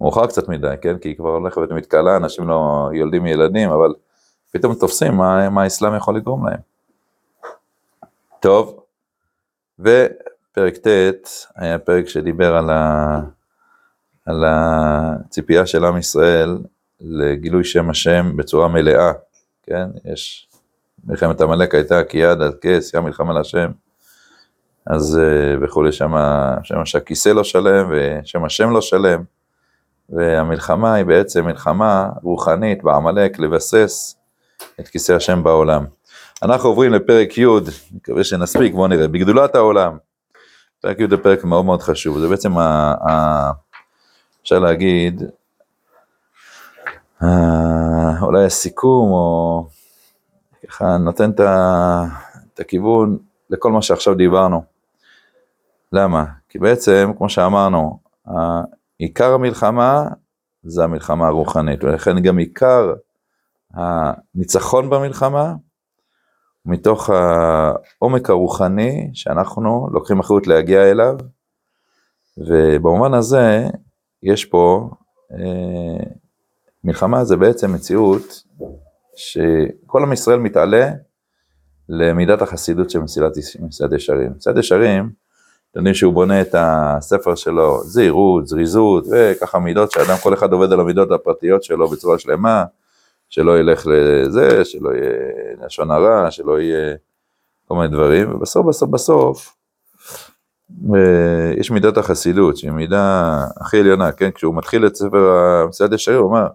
[0.01, 0.99] מאוחר קצת מדי, כן?
[0.99, 3.95] כי היא כבר הולכת ומתקלה, אנשים לא יולדים ילדים, אבל
[4.53, 6.72] פתאום תופסים מה, מה האסלאם יכול לגרום להם.
[8.43, 8.81] טוב,
[9.79, 13.19] ופרק ט' היה פרק שדיבר על, ה,
[14.27, 16.59] על הציפייה של עם ישראל
[17.01, 19.13] לגילוי שם השם בצורה מלאה,
[19.63, 19.89] כן?
[20.05, 20.49] יש,
[21.05, 23.71] מלחמת עמלק הייתה כי יד עד כס, ים מלחמה להשם.
[24.87, 26.13] אז אה, וכולי, שם,
[26.63, 29.23] שם שהכיסא לא שלם ושם השם לא שלם,
[30.09, 34.17] והמלחמה היא בעצם מלחמה רוחנית בעמלק לבסס
[34.81, 35.85] את כיסא השם בעולם.
[36.43, 37.47] אנחנו עוברים לפרק י',
[37.93, 39.97] מקווה שנספיק, בואו נראה, בגדולת העולם.
[40.81, 43.51] פרק י' זה פרק מאוד מאוד חשוב, זה בעצם, ה, ה,
[44.43, 45.23] אפשר להגיד,
[47.21, 47.27] ה,
[48.23, 49.67] אולי הסיכום, או
[50.69, 53.19] ככה נותן את הכיוון
[53.51, 54.63] לכל מה שעכשיו דיברנו.
[55.93, 56.25] למה?
[56.49, 57.99] כי בעצם, כמו שאמרנו,
[58.99, 60.05] עיקר המלחמה
[60.63, 62.95] זה המלחמה הרוחנית, ולכן גם עיקר
[63.75, 65.55] הניצחון במלחמה,
[66.67, 71.17] מתוך העומק הרוחני שאנחנו לוקחים אחריות להגיע אליו,
[72.39, 73.67] ובמובן הזה
[74.23, 74.91] יש פה,
[75.33, 76.05] אה,
[76.85, 78.43] מלחמה זה בעצם מציאות
[79.17, 80.91] שכל עם ישראל מתעלה
[81.89, 83.37] למידת החסידות של מסילת
[83.93, 84.33] ישרים.
[84.37, 85.23] מסילת ישרים
[85.73, 90.73] אתם יודעים שהוא בונה את הספר שלו, זהירות, זריזות, וככה מידות שאדם, כל אחד עובד
[90.73, 92.65] על המידות הפרטיות שלו בצורה שלמה,
[93.33, 95.11] שלא ילך לזה, שלא יהיה
[95.67, 96.95] לשון הרע, שלא יהיה
[97.69, 99.57] כל מיני דברים, ובסוף בסוף בסוף
[100.95, 104.31] אה, יש מידת החסידות, שהיא מידה הכי עליונה, כן?
[104.31, 105.31] כשהוא מתחיל את ספר
[105.65, 106.47] המסעד ישרי, הוא אומר,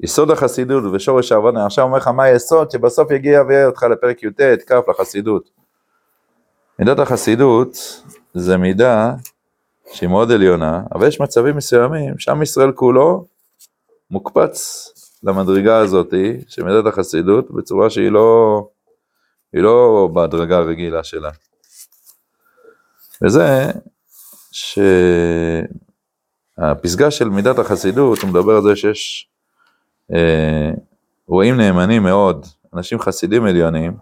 [0.00, 4.40] יסוד החסידות ושורש העבודה, עכשיו אומר לך מה היסוד שבסוף יגיע ויהיה אותך לפרק י"ט,
[4.66, 5.50] כ' לחסידות.
[6.78, 8.02] מידת החסידות
[8.34, 9.14] זה מידה
[9.92, 13.24] שהיא מאוד עליונה, אבל יש מצבים מסוימים שעם ישראל כולו
[14.10, 16.14] מוקפץ למדרגה הזאת
[16.48, 18.68] של מידת החסידות בצורה שהיא לא,
[19.52, 21.30] היא לא בהדרגה הרגילה שלה.
[23.22, 23.70] וזה
[26.58, 29.28] שהפסגה של מידת החסידות, הוא מדבר על זה שיש
[30.14, 30.70] אה,
[31.26, 33.96] רואים נאמנים מאוד, אנשים חסידים עליונים,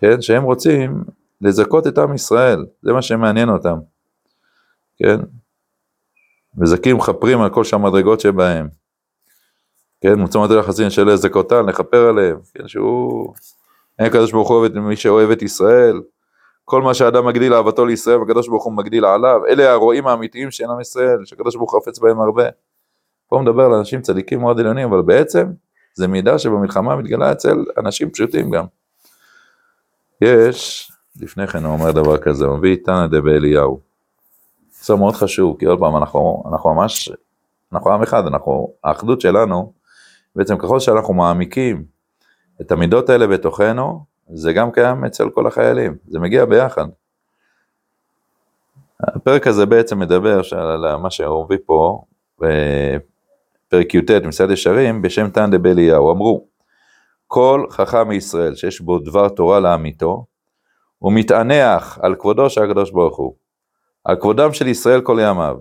[0.00, 1.04] כן, שהם רוצים
[1.40, 3.78] לזכות את עם ישראל, זה מה שמעניין אותם,
[4.98, 5.20] כן?
[6.56, 8.68] מזכים מכפרים על כל שהמדרגות שבהם,
[10.00, 10.14] כן?
[10.14, 12.68] מוצא מטר החסין של לזכותן, לכפר עליהם, כן?
[12.68, 13.34] שהוא...
[13.98, 16.00] אין הקדוש ברוך הוא אוהב את מי שאוהב את ישראל,
[16.64, 20.64] כל מה שאדם מגדיל אהבתו לישראל, הקדוש ברוך הוא מגדיל עליו, אלה הרועים האמיתיים של
[20.64, 22.44] עם ישראל, שהקדוש ברוך הוא חפץ בהם הרבה.
[23.28, 25.46] פה מדבר על אנשים צדיקים מאוד עליונים, אבל בעצם
[25.94, 28.64] זה מידה שבמלחמה מתגלה אצל אנשים פשוטים גם.
[30.20, 33.80] יש לפני כן הוא אומר דבר כזה, הוא מביא תנא דבאליהו.
[34.82, 37.10] זה מאוד חשוב, כי עוד פעם, אנחנו, אנחנו ממש,
[37.72, 39.72] אנחנו עם אחד, אנחנו, האחדות שלנו,
[40.36, 41.84] בעצם ככל שאנחנו מעמיקים
[42.60, 46.86] את המידות האלה בתוכנו, זה גם קיים אצל כל החיילים, זה מגיע ביחד.
[49.00, 52.02] הפרק הזה בעצם מדבר על מה שהוא מביא פה,
[52.38, 56.46] בפרק י"ט, מסעד ישרים, בשם תנא דבאליהו, אמרו,
[57.26, 60.24] כל חכם מישראל שיש בו דבר תורה לאמיתו,
[60.98, 63.34] הוא מתענח על כבודו של הקדוש ברוך הוא,
[64.04, 65.56] על כבודם של ישראל כל ימיו,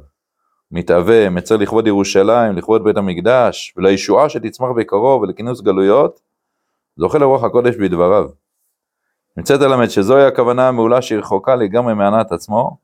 [0.75, 6.19] מתהווה, מצר לכבוד ירושלים, לכבוד בית המקדש, ולישועה שתצמח בקרוב ולכינוס גלויות,
[6.97, 8.29] זוכה לרוח הקודש בדבריו.
[9.37, 12.77] נמצאת ללמד שזוהי הכוונה המעולה שהיא רחוקה לגמרי מענת עצמו,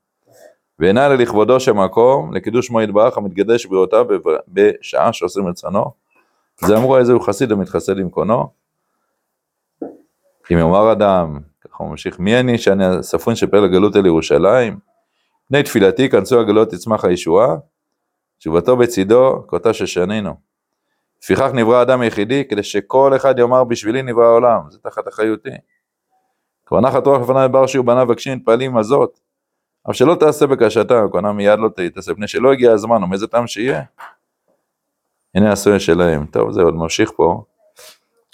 [0.80, 4.06] ואינה אלא לכבודו של מקום, לקידוש שמו יתברך המתגדש בריאותיו
[4.48, 5.86] בשעה שעושים רצונו.
[6.62, 8.48] זה אמרו איזה הוא חסיד המתחסד עם קונו.
[10.52, 14.80] אם יאמר אדם, ככה הוא ממשיך, מי אני שאני הספון שפעל הגלות אל ירושלים?
[15.48, 17.56] פני תפילתי כנסו הגלות תצמח הישועה,
[18.42, 20.36] תשובתו בצידו, כותה ששנינו.
[21.24, 25.50] לפיכך נברא האדם היחידי, כדי שכל אחד יאמר בשבילי נברא העולם, זה תחת אחריותי.
[26.66, 29.20] כבר נחת רוח לפניו בר שהוא בניו וקשין מתפעלים הזאת,
[29.86, 33.84] אבל שלא תעשה בקשתה, הכוונה מיד לא תעשה, פני שלא הגיע הזמן, ומאיזה טעם שיהיה.
[35.36, 36.26] הנה הסויה שלהם.
[36.26, 37.44] טוב, זה עוד ממשיך פה.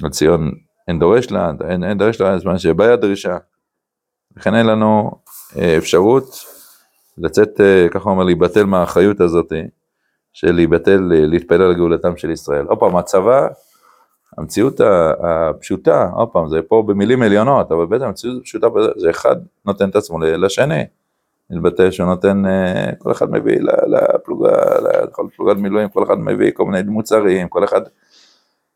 [0.01, 0.51] לציון
[0.87, 3.37] אין דורש לה, אין, אין דורש לה, זמן שבאה הדרישה.
[4.37, 5.11] לכן אין לנו
[5.57, 6.25] אה, אפשרות
[7.17, 9.53] לצאת, אה, ככה אומר, להיבטל מהאחריות הזאת,
[10.37, 12.65] של להיבטל, אה, להתפלל על גאולתם של ישראל.
[12.65, 13.47] עוד פעם, הצבא,
[14.37, 14.81] המציאות
[15.19, 19.95] הפשוטה, עוד פעם, זה פה במילים עליונות, אבל בעצם המציאות הפשוטה, זה אחד נותן את
[19.95, 20.83] עצמו לשני.
[21.49, 26.65] מתבטא שהוא נותן, אה, כל אחד מביא לפלוגה, לכל פלוגת מילואים, כל אחד מביא כל
[26.65, 27.81] מיני מוצרים, כל אחד,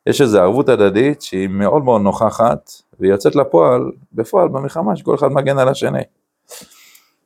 [0.08, 5.28] יש איזו ערבות הדדית שהיא מאוד מאוד נוכחת, והיא יוצאת לפועל, בפועל במלחמה שכל אחד
[5.32, 6.04] מגן על השני.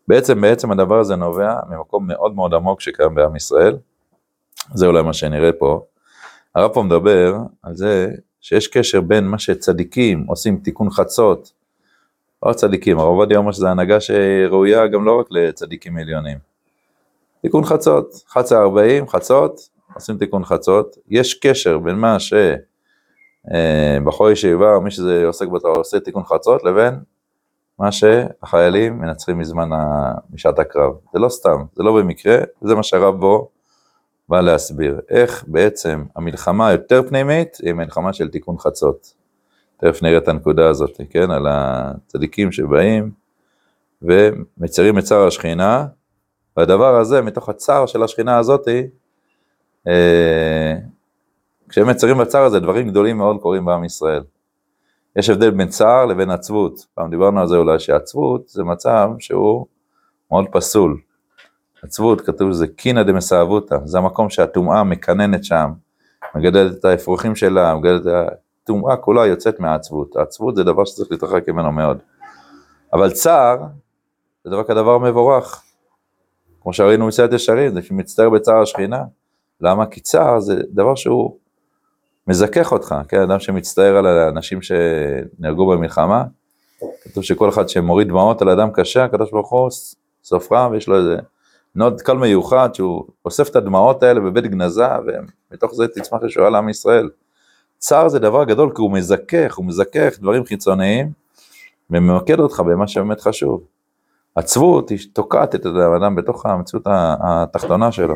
[0.07, 3.77] בעצם, בעצם הדבר הזה נובע ממקום מאוד מאוד עמוק שקיים בעם ישראל,
[4.73, 5.85] זה אולי מה שנראה פה.
[6.55, 11.51] הרב פה מדבר על זה שיש קשר בין מה שצדיקים עושים תיקון חצות,
[12.45, 16.37] לא צדיקים, הרב עובדיה אומר שזו הנהגה שראויה גם לא רק לצדיקים עליונים.
[17.41, 24.79] תיקון חצות, חצה 40, חצות, עושים תיקון חצות, יש קשר בין מה שבחור אה, ישיבה,
[24.79, 26.99] מי שזה עוסק בתורה עושה תיקון חצות, לבין
[27.79, 29.69] מה שהחיילים מנצחים מזמן.
[30.33, 30.93] משעת הקרב.
[31.13, 33.49] זה לא סתם, זה לא במקרה, זה מה שהרב בו
[34.29, 34.99] בא להסביר.
[35.09, 39.13] איך בעצם המלחמה היותר פנימית היא מלחמה של תיקון חצות.
[39.77, 43.11] תכף נראה את הנקודה הזאת, כן, על הצדיקים שבאים
[44.01, 45.85] ומצרים את צער השכינה,
[46.57, 48.67] והדבר הזה, מתוך הצער של השכינה הזאת,
[49.87, 50.75] אה,
[51.69, 54.23] כשהם מצרים בצער הזה, דברים גדולים מאוד קורים בעם ישראל.
[55.15, 56.85] יש הבדל בין צער לבין עצבות.
[56.93, 59.65] פעם דיברנו על זה אולי שעצבות זה מצב שהוא
[60.31, 60.97] מאוד פסול.
[61.85, 65.71] עצבות, כתוב שזה קינא דמסאבותא, זה המקום שהטומאה מקננת שם,
[66.35, 68.11] מגדלת את האפרוחים שלה, מגדלת את
[68.63, 70.15] הטומאה כולה יוצאת מהעצבות.
[70.15, 71.97] העצבות זה דבר שצריך להתרחק ממנו מאוד.
[72.93, 73.57] אבל צער,
[74.43, 75.63] זה דבר כדבר מבורך.
[76.61, 79.03] כמו שראינו מסייעת ישרים, זה שמצטער בצער השכינה.
[79.61, 79.85] למה?
[79.85, 81.37] כי צער זה דבר שהוא
[82.27, 86.23] מזכך אותך, כן, אדם שמצטער על האנשים שנהרגו במלחמה,
[87.03, 89.69] כתוב שכל אחד שמוריד דמעות על אדם קשה, הקדוש ברוך הוא
[90.23, 91.17] סופרם ויש לו איזה
[91.75, 94.87] נוד קל מיוחד שהוא אוסף את הדמעות האלה בבית גנזה
[95.51, 97.09] ומתוך זה תצמח ישועה לעם ישראל.
[97.77, 101.11] צער זה דבר גדול כי הוא מזכך, הוא מזכך דברים חיצוניים
[101.89, 103.63] וממקד אותך במה שבאמת חשוב.
[104.35, 106.83] עצבות היא תוקעת את האדם בתוך המציאות
[107.19, 108.15] התחתונה שלו.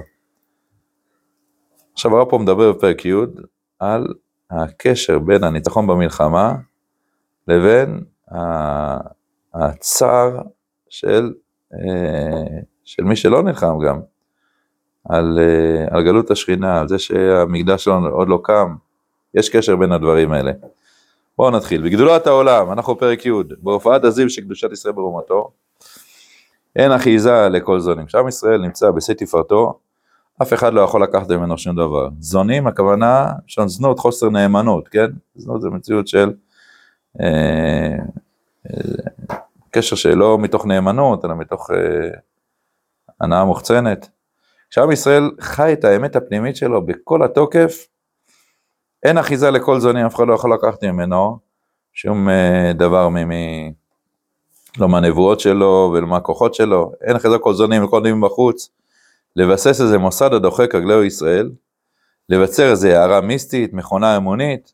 [1.94, 3.14] עכשיו הרב פה מדבר בפרק י'
[3.80, 4.08] על
[4.52, 6.56] הקשר בין הניצחון במלחמה
[7.48, 8.04] לבין
[9.54, 10.42] הצער
[10.90, 11.34] של,
[11.74, 14.00] אה, של מי שלא נלחם גם,
[15.10, 18.76] על, אה, על גלות השכינה, על זה שהמקדש שלנו עוד לא קם,
[19.34, 20.52] יש קשר בין הדברים האלה.
[21.38, 21.84] בואו נתחיל.
[21.84, 25.52] בגדולת העולם, אנחנו פרק י', בהופעת הזיו של קדושת ישראל ברומתו,
[26.76, 28.06] אין אחיזה לכל זונים.
[28.06, 29.80] כשעם ישראל נמצא בשיא תפארתו,
[30.42, 32.10] אף אחד לא יכול לקחת ממנו שום דבר.
[32.20, 35.08] זונים, הכוונה, שם זנות, חוסר נאמנות, כן?
[35.36, 36.32] זנות זה מציאות של
[37.22, 37.96] אה,
[38.70, 39.38] אה,
[39.72, 42.10] קשר שלא מתוך נאמנות, אלא מתוך אה,
[43.22, 44.10] הנאה מוחצנת.
[44.70, 47.88] כשעם ישראל חי את האמת הפנימית שלו בכל התוקף,
[49.04, 51.40] אין אחיזה לכל זונים, אף אחד לא יכול לקחת ממנו
[51.94, 53.32] שום אה, דבר מ...
[54.78, 58.70] לא מהנבואות שלו ולא מהכוחות שלו, אין אחיזה לכל זונים וכל דברים בחוץ,
[59.36, 61.52] לבסס איזה מוסד הדוחק רגלי ישראל,
[62.30, 64.74] לבצר איזה הערה מיסטית, מכונה אמונית,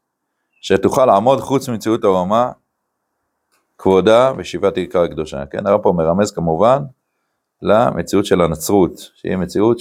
[0.62, 2.52] שתוכל לעמוד חוץ ממציאות האומה,
[3.78, 5.46] כבודה ושיבת עיקר הקדושה.
[5.46, 6.84] כן, הרב פה מרמז כמובן
[7.66, 9.78] למציאות של הנצרות, שהיא מציאות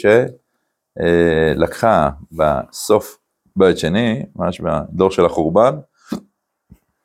[0.99, 3.19] שלקחה בסוף
[3.57, 5.75] בית שני, ממש בדור של החורבן,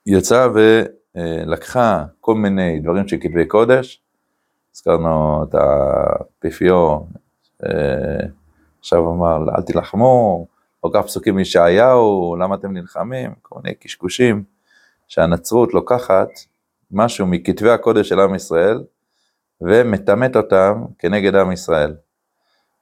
[0.06, 4.02] יצאה ולקחה כל מיני דברים של כתבי קודש,
[4.76, 7.00] הזכרנו את האפיפיו,
[7.66, 8.28] אה,
[8.80, 10.48] עכשיו אמר, אל תילחמו,
[10.84, 14.44] או כך פסוקים מישעיהו, למה אתם נלחמים, כל מיני קשקושים,
[15.08, 16.30] שהנצרות לוקחת
[16.92, 18.84] משהו מכתבי הקודש של עם ישראל,
[19.62, 21.96] ומטמאת אותם כנגד עם ישראל.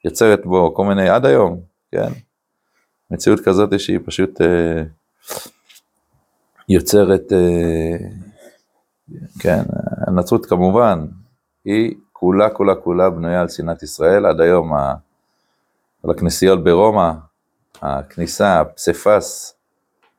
[0.06, 1.60] יוצרת בו כל מיני, עד היום,
[1.92, 2.10] כן?
[3.12, 4.84] מציאות כזאת שהיא פשוט אה,
[6.70, 7.98] יוצרת, אה,
[9.40, 9.62] כן,
[10.08, 11.08] הנצרות כמובן,
[11.66, 14.96] היא כולה כולה כולה בנויה על שנאת ישראל, עד היום ה-
[16.04, 17.12] על הכנסיות ברומא,
[17.82, 19.56] הכניסה, הפסיפס,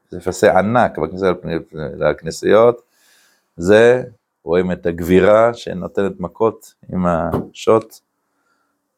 [0.08, 1.32] פסיפסי ענק בכניסה
[1.98, 2.80] לכנסיות,
[3.56, 4.02] זה,
[4.48, 7.94] רואים את הגבירה שנותנת מכות עם השוט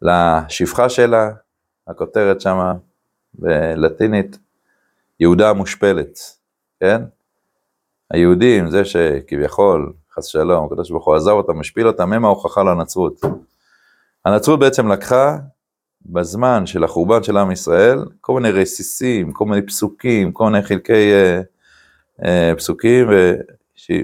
[0.03, 1.31] לשפחה שלה,
[1.89, 2.75] הכותרת שמה
[3.35, 4.39] בלטינית,
[5.21, 6.19] יהודה המושפלת,
[6.81, 7.03] כן?
[8.11, 13.21] היהודים, זה שכביכול, חס ושלום, הקדוש ברוך הוא עזב אותם, משפיל אותם, הם ההוכחה לנצרות.
[14.25, 15.37] הנצרות בעצם לקחה
[16.07, 21.13] בזמן של החורבן של עם ישראל, כל מיני רסיסים, כל מיני פסוקים, כל מיני חלקי
[21.13, 21.41] אה,
[22.25, 23.35] אה, פסוקים, ו,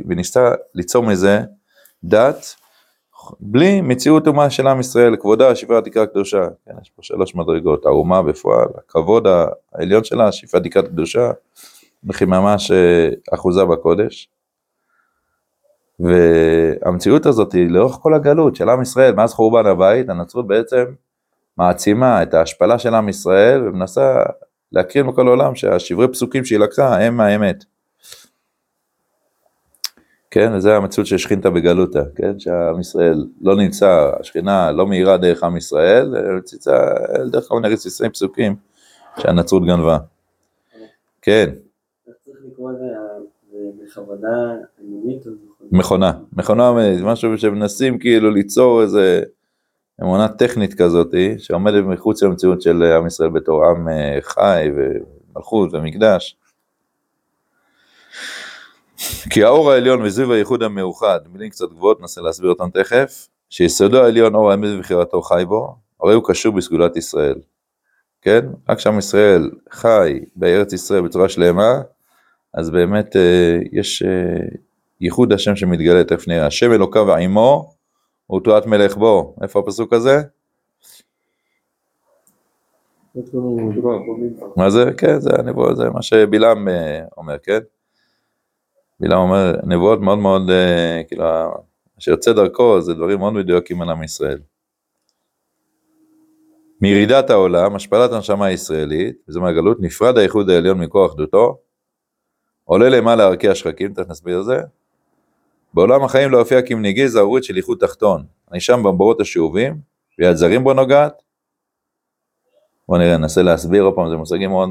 [0.08, 1.40] וניסתה ליצור מזה
[2.04, 2.54] דת,
[3.40, 6.48] בלי מציאות אומה של עם ישראל, כבודה, שפרת תקרה קדושה.
[6.66, 9.26] כן, יש פה שלוש מדרגות, האומה בפועל, הכבוד
[9.72, 11.30] העליון שלה, שפרת תקרת קדושה,
[12.08, 14.28] וכי ממש אה, אחוזה בקודש.
[16.00, 20.84] והמציאות הזאת היא לאורך כל הגלות של עם ישראל, מאז חורבן הבית, הנצרות בעצם
[21.56, 24.22] מעצימה את ההשפלה של עם ישראל ומנסה
[24.72, 27.64] להכיר בכל העולם שהשברי פסוקים שהיא לקחה הם האמת.
[30.30, 35.44] כן, וזה המציאות של שכינתא בגלותא, כן, שעם ישראל לא נמצא, השכינה לא מאירה דרך
[35.44, 36.94] עם ישראל, אלא מציצה
[37.30, 38.56] דרך כל מיני רסיסי פסוקים
[39.18, 39.98] שהנצרות גנבה.
[41.22, 41.50] כן,
[45.46, 45.72] זכות?
[45.72, 46.72] מכונה, מכונה,
[47.02, 49.22] משהו שמנסים כאילו ליצור איזה
[50.02, 56.36] אמונה טכנית כזאת, שעומדת מחוץ למציאות של עם ישראל בתור עם אה, חי ומלכות ומקדש.
[59.30, 64.34] כי האור העליון וזיו הייחוד המאוחד, מילים קצת גבוהות, ננסה להסביר אותם תכף, שיסודו העליון
[64.34, 67.40] אור האמת ובחירתו חי בו, הרי הוא קשור בסגולת ישראל.
[68.22, 68.46] כן?
[68.68, 71.80] רק שעם ישראל חי בארץ ישראל בצורה שלמה,
[72.54, 74.46] אז באמת אה, יש אה,
[75.00, 77.74] ייחוד השם שמתגלה, תכף נראה, השם אלוקיו ועמו,
[78.36, 79.34] ותורת מלך בו.
[79.42, 80.20] איפה הפסוק הזה?
[84.56, 84.84] מה זה?
[84.96, 87.58] כן, זה הנבואה, זה מה שבלעם אה, אומר, כן?
[89.00, 91.24] בלעם אומר, נבואות מאוד מאוד, אה, כאילו,
[91.98, 94.38] שיוצא דרכו זה דברים מאוד מדויקים על עם ישראל.
[96.80, 101.58] מירידת העולם, השפלת הנשמה הישראלית, וזה מהגלות, נפרד האיחוד העליון מכוח אחדותו,
[102.64, 104.60] עולה למעלה ערכי השחקים, תכף נסביר את זה.
[105.74, 109.80] בעולם החיים לא הופיע כמנהיגי זהורית של איחוד תחתון, אני שם במבורות השאובים,
[110.18, 111.22] ויד זרים בו נוגעת.
[112.88, 114.70] בואו נראה, ננסה להסביר עוד פעם, זה מושגים מאוד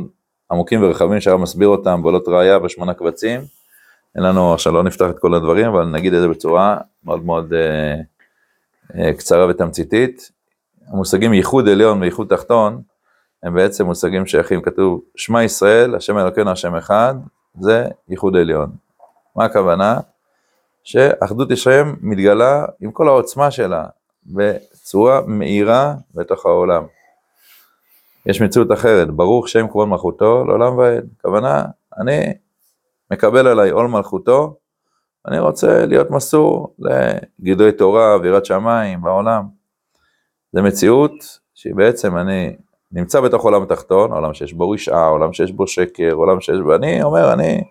[0.52, 3.42] עמוקים ורחבים, שהרב מסביר אותם בעולות ראייה בשמונה קבצים.
[4.16, 7.54] אין לנו, עכשיו לא נפתח את כל הדברים, אבל נגיד את זה בצורה מאוד מאוד
[7.54, 7.96] אה,
[8.96, 10.32] אה, קצרה ותמציתית.
[10.88, 12.82] המושגים ייחוד עליון וייחוד תחתון,
[13.44, 17.16] הם בעצם מושגים שייכים, כתוב שמע ישראל, השם אלוקינו השם אחד,
[17.60, 18.72] זה ייחוד עליון.
[19.36, 20.00] מה הכוונה?
[20.84, 23.86] שאחדות ישראל מתגלה עם כל העוצמה שלה,
[24.26, 26.84] בצורה מהירה בתוך העולם.
[28.26, 31.06] יש מציאות אחרת, ברוך שם כבוד מלכותו לעולם ועד.
[31.20, 31.66] הכוונה,
[31.98, 32.34] אני
[33.16, 34.56] מקבל עליי עול מלכותו,
[35.28, 39.44] אני רוצה להיות מסור לגידוי תורה ויראת שמיים בעולם.
[40.54, 41.12] זו מציאות
[41.54, 42.56] שהיא בעצם אני
[42.92, 46.76] נמצא בתוך עולם התחתון, עולם שיש בו רשעה, עולם שיש בו שקר, עולם שיש בו...
[46.76, 47.64] אני אומר, אני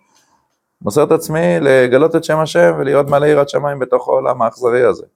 [0.83, 5.07] מוסר את עצמי לגלות את שם השם ולהיות מלא יראת שמיים בתוך העולם האכזרי הזה.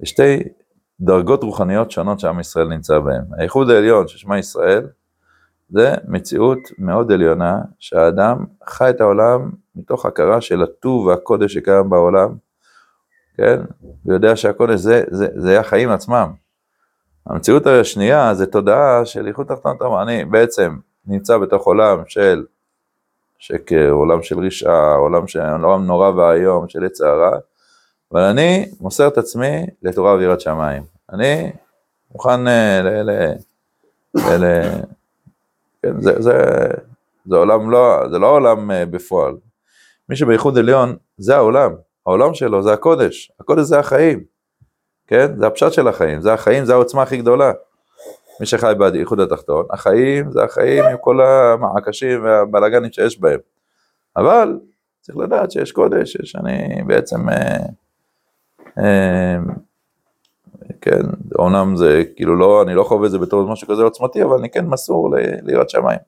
[0.00, 0.38] יש שתי
[1.00, 3.24] דרגות רוחניות שונות שעם ישראל נמצא בהן.
[3.38, 4.86] הייחוד העליון ששמה ישראל,
[5.70, 12.34] זה מציאות מאוד עליונה, שהאדם חי את העולם מתוך הכרה של הטוב והקודש שקיים בעולם,
[13.36, 13.60] כן?
[14.06, 16.32] ויודע שהקודש זה, זה, זה החיים עצמם.
[17.26, 22.44] המציאות השנייה זה תודעה של איכות תחתונות, אני בעצם נמצא בתוך עולם של
[23.38, 27.38] שקר, עולם של רשעה, עולם, של, עולם נורא ואיום של עץ הרע,
[28.12, 30.82] אבל אני מוסר את עצמי לתורה ויראת שמיים.
[31.12, 31.52] אני
[32.12, 33.10] מוכן אה, ל...
[33.10, 33.32] ל,
[34.14, 34.68] ל, ל
[35.84, 36.32] כן, זה, זה,
[37.26, 39.34] זה עולם לא, זה לא עולם אה, בפועל.
[40.08, 41.74] מי שבייחוד עליון, זה העולם.
[42.06, 43.32] העולם שלו זה הקודש.
[43.40, 44.24] הקודש זה החיים.
[45.06, 45.38] כן?
[45.38, 46.20] זה הפשט של החיים.
[46.20, 47.52] זה החיים, זה העוצמה הכי גדולה.
[48.40, 53.38] מי שחי בייחוד התחתון, החיים זה החיים עם כל המעקשים והבלאגנים שיש בהם.
[54.16, 54.58] אבל
[55.00, 57.56] צריך לדעת שיש קודש, שאני בעצם, אה,
[58.78, 59.36] אה,
[60.84, 61.00] כן,
[61.38, 64.50] אומנם זה כאילו לא, אני לא חווה את זה בתור משהו כזה עוצמתי, אבל אני
[64.50, 65.98] כן מסור ליראת שמיים.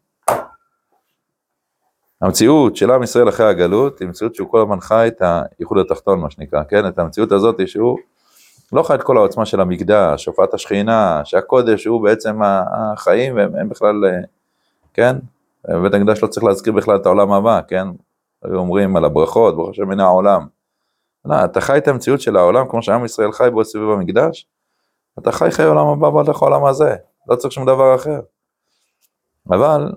[2.20, 5.22] המציאות של עם ישראל אחרי הגלות היא מציאות שהוא כל הזמן חי את
[5.58, 6.88] הייחוד התחתון, מה שנקרא, כן?
[6.88, 7.98] את המציאות הזאת שהוא
[8.72, 13.68] לא חי את כל העוצמה של המקדש, הופעת השכינה, שהקודש הוא בעצם החיים והם הם
[13.68, 14.20] בכלל, אה,
[14.94, 15.16] כן?
[15.82, 17.86] בית המקדש לא צריך להזכיר בכלל את העולם הבא, כן?
[18.44, 20.46] היו אומרים על הברכות, ברוך השם מן העולם.
[21.24, 24.46] לא, אתה חי את המציאות של העולם כמו שעם ישראל חי בו סביב המקדש,
[25.18, 26.96] אתה חי חיי עולם הבא בדרך העולם הזה,
[27.28, 28.20] לא צריך שום דבר אחר.
[29.48, 29.92] אבל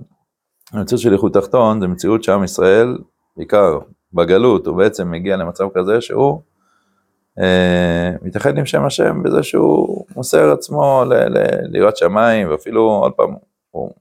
[0.74, 2.98] המציאות של איכות תחתון זה מציאות שעם ישראל,
[3.38, 3.80] בעיקר
[4.14, 6.42] בגלות, הוא בעצם מגיע למצב כזה שהוא
[7.40, 11.04] אה, מתאחד עם שם השם בזה שהוא מוסר עצמו
[11.64, 13.36] ליראת שמיים, ואפילו עוד פעם,
[13.72, 13.92] הוא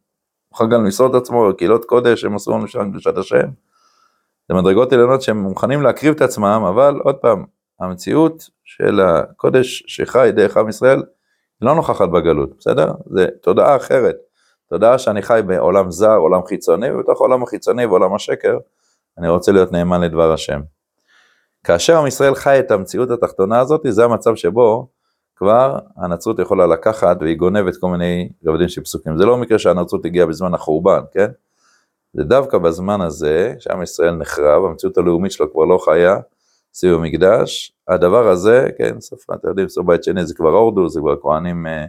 [0.53, 3.49] מוכן גם למסור את עצמו, קהילות קודש הם מסרו לנו שם קדושת השם.
[4.49, 7.45] זה מדרגות עליונות שהם מוכנים להקריב את עצמם, אבל עוד פעם,
[7.81, 11.03] המציאות של הקודש שחי דרך עם ישראל,
[11.61, 12.93] לא נוכחת בגלות, בסדר?
[13.07, 14.16] זה תודעה אחרת.
[14.69, 18.59] תודעה שאני חי בעולם זר, עולם חיצוני, ובתוך העולם החיצוני ועולם השקר,
[19.19, 20.61] אני רוצה להיות נאמן לדבר השם.
[21.64, 24.89] כאשר עם ישראל חי את המציאות התחתונה הזאת, זה המצב שבו
[25.37, 29.19] כבר הנצרות יכולה לקחת והיא גונבת כל מיני רבדים של פסוקים.
[29.19, 31.29] זה לא מקרה שהנצרות הגיעה בזמן החורבן, כן?
[32.12, 36.16] זה דווקא בזמן הזה, שעם ישראל נחרב, המציאות הלאומית שלו כבר לא חיה
[36.81, 41.01] סביב המקדש, הדבר הזה, כן, סוף, אתם יודעים, סוף בית שני זה כבר הורדו, זה
[41.01, 41.85] כבר כהנים אה,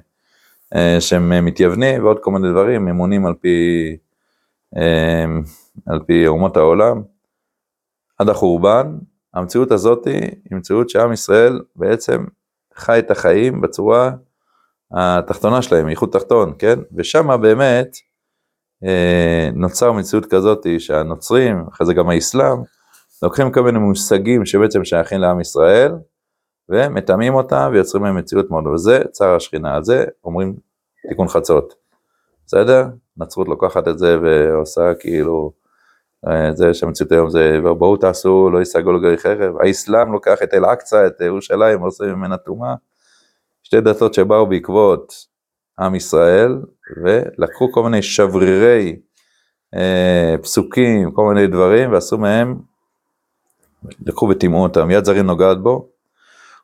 [0.76, 3.98] אה, שהם מתייוונים ועוד כל מיני דברים, ממונים על פי,
[4.78, 5.26] אה,
[5.86, 7.02] על פי אומות העולם.
[8.18, 8.98] עד החורבן,
[9.34, 12.26] המציאות הזאת היא מציאות שעם ישראל בעצם
[12.76, 14.12] חי את החיים בצורה
[14.92, 16.80] התחתונה שלהם, ייחוד תחתון, כן?
[16.96, 17.98] ושם באמת
[18.84, 22.58] אה, נוצר מציאות כזאת שהנוצרים, אחרי זה גם האסלאם,
[23.24, 25.92] לוקחים כל מיני מושגים שבעצם שייכים לעם ישראל,
[26.70, 30.56] ומטמאים אותם ויוצרים להם מציאות מאוד, וזה צער השכינה, על זה אומרים
[31.10, 31.74] תיקון חצות,
[32.46, 32.88] בסדר?
[33.18, 35.52] נצרות לוקחת את זה ועושה כאילו
[36.28, 39.56] אה, זה שהמציאות היום זה, בואו תעשו, לא יישגו לגרי חרב.
[39.62, 42.76] האסלאם לוקח את אל-אקצא, את ירושלים, עושה ממנה טומאה.
[43.64, 45.14] שתי דתות שבאו בעקבות
[45.80, 46.62] עם ישראל,
[47.04, 49.00] ולקחו כל מיני שברירי
[49.76, 52.60] אה, פסוקים, כל מיני דברים, ועשו מהם,
[54.06, 55.88] לקחו וטימאו אותם, יד זרים נוגעת בו.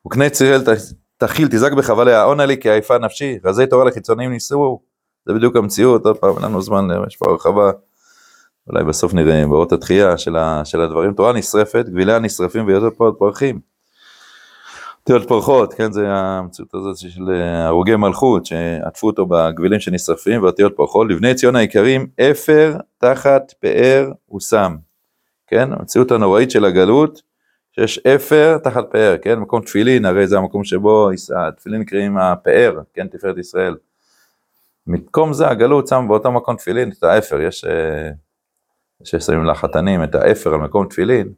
[0.07, 0.61] וקנה צירל
[1.17, 4.79] תכיל תזעק בחבליה, עונה לי כי עייפה נפשי, רזי תורה לחיצוניים ניסו,
[5.25, 7.71] זה בדיוק המציאות, עוד פעם, אין לנו זמן, יש פה הרחבה.
[8.69, 13.15] אולי בסוף נראה באות התחייה של, ה, של הדברים, תורה נשרפת, גביליה נשרפים ויותר פרות
[13.19, 13.59] פרחים.
[14.99, 20.73] אותיות פרחות, כן, זה המציאות הזאת של אה, הרוגי מלכות, שעטפו אותו בגבילים שנשרפים, ואותיות
[20.75, 24.75] פרחות, לבני ציון היקרים, אפר תחת פאר ושם,
[25.55, 27.21] כן, המציאות הנוראית של הגלות,
[27.71, 33.07] שיש אפר תחת פאר, כן, מקום תפילין, הרי זה המקום שבו התפילין נקראים הפאר, כן,
[33.07, 33.75] תפארת ישראל.
[34.87, 37.65] מקום זה הגלות שם באותו מקום תפילין את האפר, יש...
[37.65, 38.09] אה,
[39.03, 41.29] ששמים לחתנים את האפר על מקום תפילין,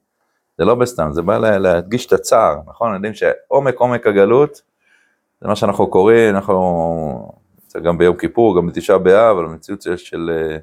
[0.57, 2.93] זה לא בסתם, זה בא להדגיש את הצער, נכון?
[2.93, 4.61] יודעים שעומק עומק הגלות,
[5.41, 7.32] זה מה שאנחנו קוראים, אנחנו,
[7.68, 10.57] זה גם ביום כיפור, גם בתשעה באב, על המציאות של אה,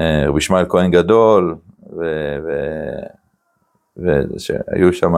[0.00, 1.56] אה, רבי ישמעאל כהן גדול,
[3.96, 5.14] ושהיו שם,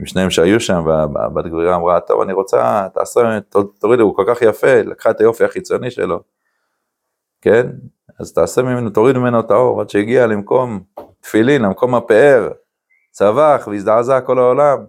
[0.00, 3.38] עם שניהם שהיו שם, והבת גבירה אמרה, טוב, אני רוצה, תעשה,
[3.80, 6.22] תורידו, הוא כל כך יפה, לקחה את היופי החיצוני שלו,
[7.40, 7.66] כן?
[8.20, 10.82] אז תעשה ממנו, תוריד ממנו את האור, עד שהגיע למקום
[11.20, 12.52] תפילין, למקום הפאר,
[13.10, 14.86] צבח והזדעזע כל העולם,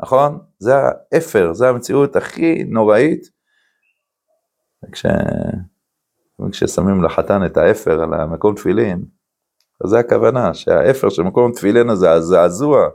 [0.00, 0.38] נכון?
[0.58, 3.30] זה האפר, זה המציאות הכי נוראית.
[4.84, 5.06] וכש...
[6.40, 9.04] וכששמים לחתן את האפר על המקום תפילין,
[9.84, 12.88] אז זה הכוונה, שהאפר של מקום תפילין הזה, הזעזוע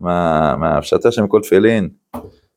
[0.00, 1.88] מה, מההפשטה של מקום תפילין,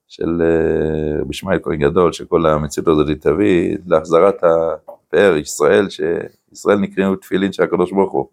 [0.08, 4.36] של אה, רבי ישמעאל כהן גדול, שכל המציאות הזאת תביא להחזרת
[5.10, 8.28] פאר ישראל, שישראל נקראו תפילין של הקדוש ברוך הוא,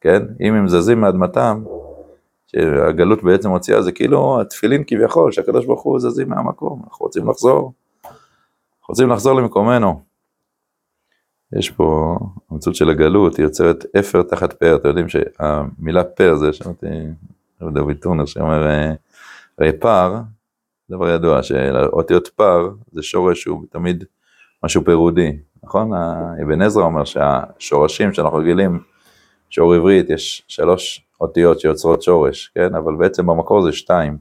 [0.00, 0.22] כן?
[0.40, 1.62] אם הם זזים מאדמתם,
[2.46, 7.72] שהגלות בעצם הוציאה, זה כאילו התפילין כביכול, שהקדוש ברוך הוא זזים מהמקום, אנחנו רוצים לחזור,
[8.04, 10.05] אנחנו רוצים לחזור למקומנו.
[11.52, 12.18] יש פה,
[12.50, 16.86] המציאות של הגלות, היא יוצרת אפר תחת פאר, אתם יודעים שהמילה פאר זה, שמעתי
[17.62, 18.92] דוד טורנר שאומר, אה,
[19.58, 20.20] הרי פר,
[20.90, 24.04] דבר ידוע, שאותיות פר זה שורש שהוא תמיד
[24.64, 25.90] משהו פירודי, נכון?
[26.42, 28.80] אבן עזרא אומר שהשורשים שאנחנו רגילים,
[29.50, 32.74] שור עברית, יש שלוש אותיות שיוצרות שורש, כן?
[32.74, 34.18] אבל בעצם במקור זה שתיים.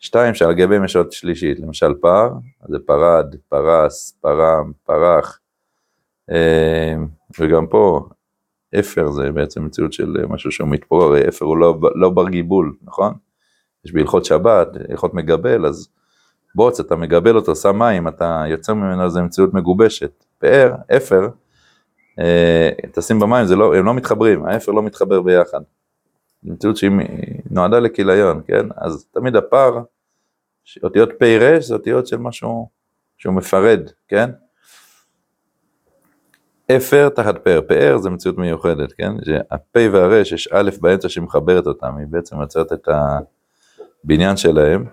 [0.00, 2.30] שתיים שעל גביהם יש עוד שלישית, למשל פר,
[2.68, 5.40] זה פרד, פרס, פרם, פרח,
[7.38, 8.08] וגם פה
[8.80, 12.76] אפר זה בעצם מציאות של משהו שהוא מתפורר, הרי אפר הוא לא, לא בר גיבול,
[12.82, 13.14] נכון?
[13.84, 15.88] יש בהלכות שבת, הלכות מגבל, אז
[16.54, 20.24] בוץ, אתה מגבל אותו, שם מים, אתה יוצר ממנו איזה מציאות מגובשת.
[20.38, 21.28] פאר, אפר,
[22.18, 25.60] אה, תשים במים, לא, הם לא מתחברים, האפר לא מתחבר ביחד.
[26.42, 26.90] זו מציאות שהיא
[27.50, 28.66] נועדה לכיליון, כן?
[28.76, 29.82] אז תמיד הפר,
[30.82, 32.68] אותיות פ"ר זה אותיות של משהו
[33.18, 34.30] שהוא מפרד, כן?
[36.72, 39.12] אפר תחת פאר, פאר זה מציאות מיוחדת, כן?
[39.24, 42.88] שהפ' והרש, יש א' באמצע שמחברת אותם, היא בעצם יוצרת את
[44.04, 44.84] הבניין שלהם.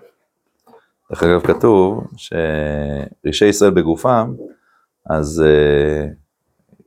[1.10, 4.34] דרך אגב כתוב שרישי ישראל בגופם,
[5.06, 6.10] אז uh,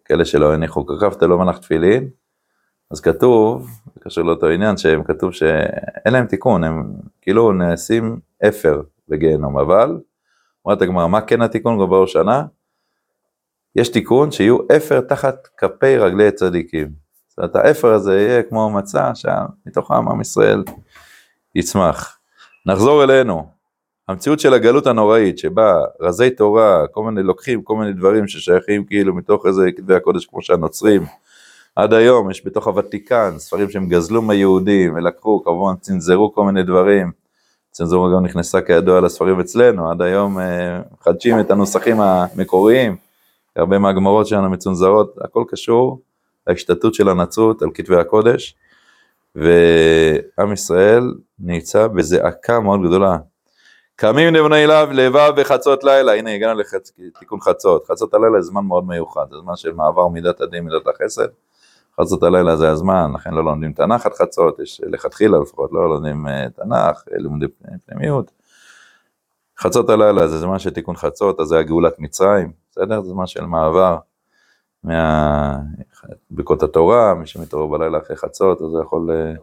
[0.05, 2.09] כאלה שלא הניחו כרכבת לא מנח תפילין,
[2.91, 3.69] אז כתוב,
[3.99, 9.97] קשור לאותו עניין, שהם כתוב שאין להם תיקון, הם כאילו נעשים אפר בגיהנום, אבל,
[10.65, 12.43] אומרת הגמרא, מה כן התיקון כבר שנה?
[13.75, 16.87] יש תיקון שיהיו אפר תחת כפי רגלי צדיקים.
[17.29, 20.63] זאת אומרת, האפר הזה יהיה כמו מצע שמתוכם עם ישראל
[21.55, 22.17] יצמח.
[22.65, 23.47] נחזור אלינו.
[24.07, 29.15] המציאות של הגלות הנוראית, שבה רזי תורה, כל מיני לוקחים כל מיני דברים ששייכים כאילו
[29.15, 31.05] מתוך איזה כתבי הקודש כמו שהנוצרים,
[31.75, 37.11] עד היום יש בתוך הוותיקן ספרים שהם גזלו מהיהודים ולקחו, כמובן צנזרו כל מיני דברים.
[37.71, 43.04] צנזורה גם נכנסה כידוע לספרים אצלנו, עד היום אה, מחדשים את הנוסחים המקוריים.
[43.55, 46.01] הרבה מהגמרות שלנו מצונזרות, הכל קשור
[46.47, 48.55] להשתתות של הנצרות על כתבי הקודש,
[49.35, 53.17] ועם ישראל נמצא בזעקה מאוד גדולה.
[53.95, 56.59] קמים לבני לבב בחצות לילה, הנה הגענו
[56.97, 60.87] לתיקון חצות, חצות הלילה זה זמן מאוד מיוחד, זה זמן של מעבר מידת הדין מידת
[60.87, 61.27] החסד,
[62.01, 66.27] חצות הלילה זה הזמן, לכן לא לומדים תנ"ך עד חצות, יש לכתחילה לפחות, לא לומדים
[66.27, 67.45] אה, תנ"ך, לימודי
[67.85, 68.31] פנימיות.
[69.59, 73.01] חצות הלילה זה זמן של תיקון חצות, אז זה הגאולת מצרים, בסדר?
[73.01, 73.97] זה זמן של מעבר
[76.31, 79.11] מברכות התורה, מי שמתעורר בלילה אחרי חצות, אז זה יכול...
[79.11, 79.33] אה,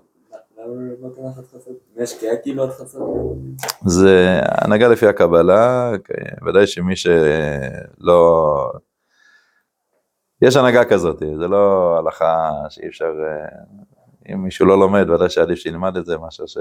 [2.43, 2.65] כאילו
[3.87, 8.73] זה הנהגה לפי הקבלה, כן, ודאי שמי שלא...
[10.43, 13.13] יש הנהגה כזאת, זה לא הלכה שאי אפשר...
[13.29, 13.59] אה,
[14.33, 16.59] אם מישהו לא לומד, ודאי שעדיף שילמד את זה מאשר ש...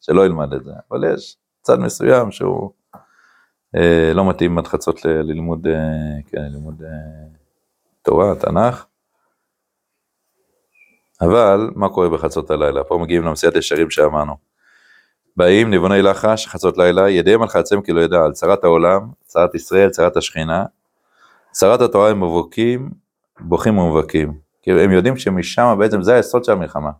[0.00, 2.70] שלא ילמד את זה, אבל יש צד מסוים שהוא
[4.14, 6.88] לא מתאים עד חצות ללימוד, אה, כן, ללימוד אה,
[8.02, 8.84] תורה, תנ"ך.
[11.20, 12.84] אבל מה קורה בחצות הלילה?
[12.84, 14.36] פה מגיעים למסיעת ישרים שאמרנו.
[15.36, 19.54] באים ניבוני לחש, חצות לילה, ידיהם על חצם כי לא ידע, על צרת העולם, צרת
[19.54, 20.64] ישראל, צרת השכינה.
[21.50, 22.90] צרת התורה הם מבוקים,
[23.40, 24.34] בוכים ומבכים.
[24.62, 26.90] כי הם יודעים שמשם בעצם זה היסוד של המלחמה.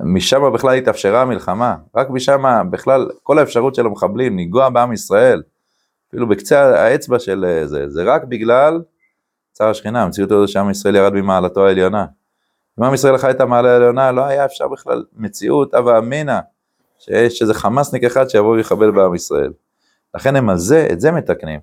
[0.00, 5.42] משם בכלל התאפשרה המלחמה, רק משם בכלל כל האפשרות של המחבלים לנגוע בעם ישראל,
[6.08, 8.80] אפילו בקצה האצבע של אה, זה, זה רק בגלל
[9.52, 12.06] צער השכינה, המציאות הזאת שעם ישראל ירד ממעלתו העליונה.
[12.78, 16.38] אם עם ישראל חי את המעלה העליונה, לא היה אפשר בכלל מציאות הווה אמינא,
[16.98, 19.52] שיש איזה חמאסניק אחד שיבוא ויחבל בעם ישראל.
[20.14, 21.60] לכן הם על זה, את זה מתקנים.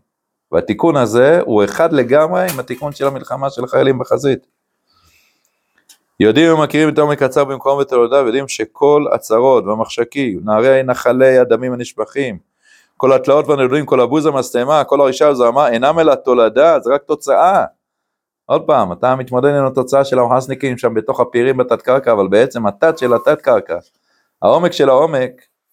[0.51, 4.47] והתיקון הזה הוא אחד לגמרי עם התיקון של המלחמה של החיילים בחזית.
[6.19, 12.37] יודעים ומכירים את עומק הצר במקום ותולדיו, יודעים שכל הצרות והמחשקים, נערי נחלי הדמים הנשפכים,
[13.03, 17.65] כל התלאות והנדודים, כל הבוז המשטמה, כל הרישה הזרמה, אינם אלא תולדה, זה רק תוצאה.
[18.45, 22.65] עוד פעם, אתה מתמודד עם התוצאה של המחסניקים שם בתוך הפירים בתת קרקע, אבל בעצם
[22.67, 23.77] התת של התת קרקע,
[24.41, 25.31] העומק של העומק,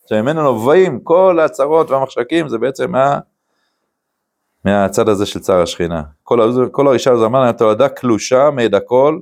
[0.09, 3.18] שממנו נובעים כל הצרות והמחשקים, זה בעצם מה...
[4.64, 6.03] מהצד הזה של צער השכינה.
[6.22, 9.18] כל, כל הרישה הזרמה, תולדה קלושה מעד הכל,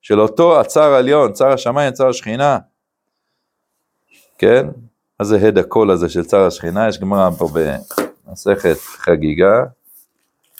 [0.00, 2.58] של אותו הצער העליון, צער השמיים, צער השכינה.
[4.38, 4.66] כן?
[5.20, 6.88] מה זה הד הקול הזה של צער השכינה?
[6.88, 7.48] יש גמרא פה
[8.26, 9.64] במסכת חגיגה,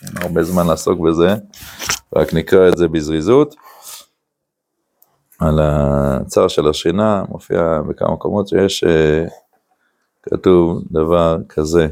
[0.02, 1.34] אין הרבה זמן לעסוק בזה,
[2.16, 3.54] רק נקרא את זה בזריזות.
[5.38, 9.24] על הצער של השכינה, מופיע בכמה מקומות שיש, אה,
[10.22, 11.88] כתוב דבר כזה,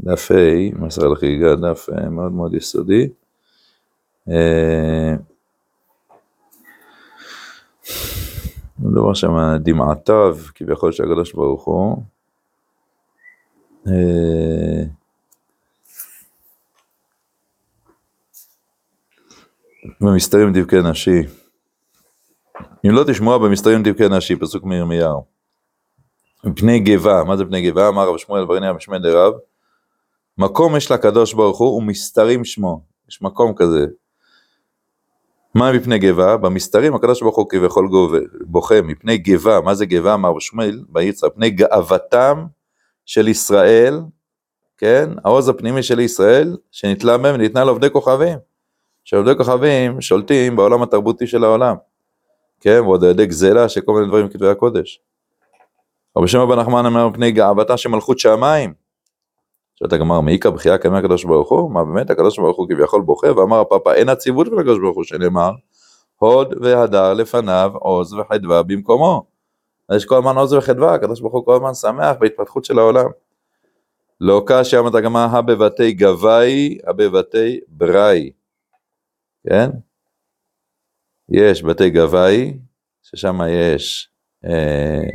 [0.00, 3.08] דף ה', מסר לחגיגה, דף אה, מאוד מאוד יסודי.
[4.28, 5.14] אה,
[8.78, 12.02] מדובר שם דמעתיו, כביכול של הקדוש ברוך הוא.
[13.86, 14.84] אה,
[20.00, 21.22] במסתרים דבקי נשי.
[22.86, 25.24] אם לא תשמוע במסתרים דבקי נשי, פסוק מירמיהו.
[26.44, 27.88] מפני גבה, מה זה פני גבה?
[27.88, 29.32] אמר רב שמואל ברנע בשמי דרב.
[30.38, 32.80] מקום יש לקדוש ברוך הוא ומסתרים שמו.
[33.08, 33.86] יש מקום כזה,
[35.54, 36.36] מה מפני גבה?
[36.36, 37.88] במסתרים הקדוש ברוך הוא כביכול
[38.46, 40.14] בוכה מפני גבה, מה זה גבה?
[40.14, 42.44] אמר שמואל ביצחק, פני גאוותם
[43.06, 44.00] של ישראל,
[44.78, 45.10] כן?
[45.24, 48.38] העוז הפנימי של ישראל, שנתלה בהם וניתנה לעובדי כוכבים.
[49.04, 51.76] שעובדי כוכבים שולטים בעולם התרבותי של העולם,
[52.60, 52.80] כן?
[52.80, 55.00] ועוד על ידי גזלה של כל מיני דברים כתבי הקודש.
[56.16, 58.74] רבי שמעון בן נחמן אומר מפני גאוותה של מלכות שמיים,
[59.84, 61.70] שואלת הגמר, מעיקה בחייה כמי הקדוש ברוך הוא?
[61.70, 63.32] מה באמת הקדוש ברוך הוא כביכול בוכה?
[63.32, 65.50] ואמר הפאפה, אין הציבות של הקדוש ברוך הוא, שנאמר,
[66.16, 69.26] הוד והדר לפניו עוז וחדווה במקומו.
[69.96, 73.06] יש כל הזמן עוז וחדווה, הקדוש ברוך הוא כל הזמן שמח בהתפתחות של העולם.
[74.20, 78.30] לא קשיא אמרת הגמרא, הבבתי גבאי, הבבתי בראי,
[79.48, 79.70] כן?
[81.28, 82.58] יש בתי גבאי,
[83.02, 84.10] ששם יש
[84.44, 85.08] אה,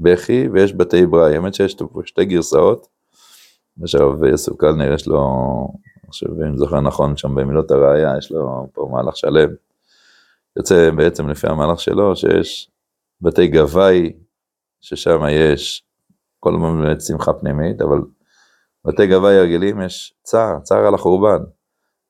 [0.00, 2.91] בכי, ויש בתי בראי, האמת שיש שתי גרסאות,
[4.00, 5.18] הרב יוסף קלנר, יש לו,
[6.06, 9.48] חושב, אם זוכר נכון, שם במילות הראייה, יש לו פה מהלך שלם.
[10.56, 12.70] יוצא בעצם לפי המהלך שלו, שיש
[13.20, 14.12] בתי גבאי,
[14.80, 15.84] ששם יש
[16.40, 17.98] כל הזמן באמת שמחה פנימית, אבל
[18.84, 21.44] בתי גבאי הרגילים יש צער, צער על החורבן.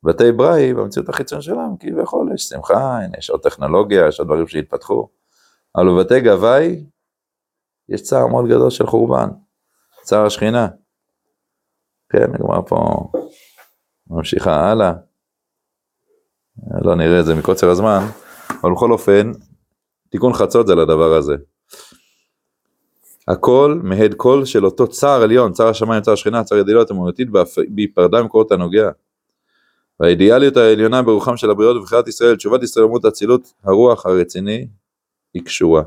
[0.03, 4.47] בתי בראי, במציאות החיצון שלהם, כביכול יש שמחה, הנה, יש עוד טכנולוגיה, יש עוד דברים
[4.47, 5.09] שהתפתחו.
[5.77, 6.85] אבל בבתי גבאי,
[7.89, 9.29] יש צער מאוד גדול של חורבן,
[10.03, 10.69] צער השכינה.
[12.13, 13.11] כן, נגמר פה,
[14.11, 14.93] ממשיכה הלאה.
[16.83, 18.01] לא נראה את זה מקוצר הזמן,
[18.63, 19.33] אבל בכל אופן,
[20.11, 21.37] תיקון חצות זה לדבר הזה.
[23.29, 27.29] הכל מהד קול של אותו צער עליון, צער השמיים, צער השכינה, צער ידיעות אמונתית,
[27.69, 28.91] בהיפרדה ממקורות הנוגע.
[30.01, 34.67] והאידיאליות העליונה ברוחם של הבריות ובחירת ישראל, תשובת ישראל אמות אצילות הרוח הרציני,
[35.35, 35.83] היא קשורה.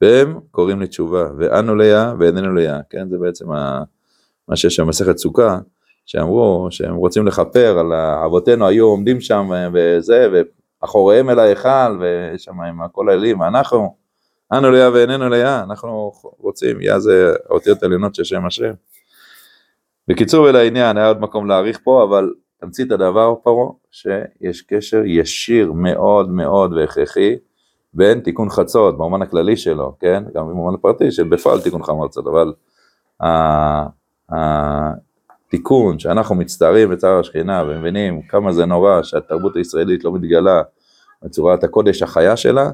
[0.00, 3.82] והם קוראים לתשובה, ואנו ליה ואיננו ליה, כן, זה בעצם ה...
[4.48, 5.58] מה שיש שם במסכת סוכה,
[6.06, 7.92] שאמרו שהם רוצים לכפר על
[8.26, 10.28] אבותינו היו עומדים שם וזה,
[10.82, 13.94] ואחוריהם אל ההיכל, ויש שם עם כל האלים, ואנחנו,
[14.52, 18.72] אנו ליה ואיננו ליה, אנחנו רוצים, יה זה האותיות העליונות של שם השם.
[20.08, 22.30] בקיצור ולעניין, היה עוד מקום להאריך פה, אבל
[22.60, 27.36] תמצית הדבר פה, שיש קשר ישיר מאוד מאוד והכרחי
[27.94, 30.24] בין תיקון חצות, במובן הכללי שלו, כן?
[30.34, 32.52] גם במובן הפרטי של בפועל תיקון חמוצות, אבל
[34.32, 40.62] התיקון שאנחנו מצטערים בצער השכינה ומבינים כמה זה נורא שהתרבות הישראלית לא מתגלה
[41.22, 42.70] בצורת הקודש החיה שלה,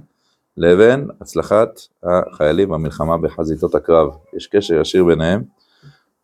[0.56, 4.08] לבין הצלחת החיילים במלחמה בחזיתות הקרב.
[4.36, 5.42] יש קשר ישיר ביניהם,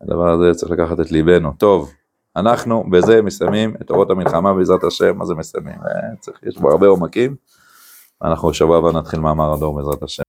[0.01, 1.53] הדבר הזה צריך לקחת את ליבנו.
[1.59, 1.91] טוב,
[2.37, 5.75] אנחנו בזה מסיימים את אורות המלחמה בעזרת השם, מה זה מסיימים?
[5.87, 7.37] אה, צריך, יש בו הרבה עומקים,
[8.23, 10.24] אנחנו שבוע הבא נתחיל מאמר הדור בעזרת השם.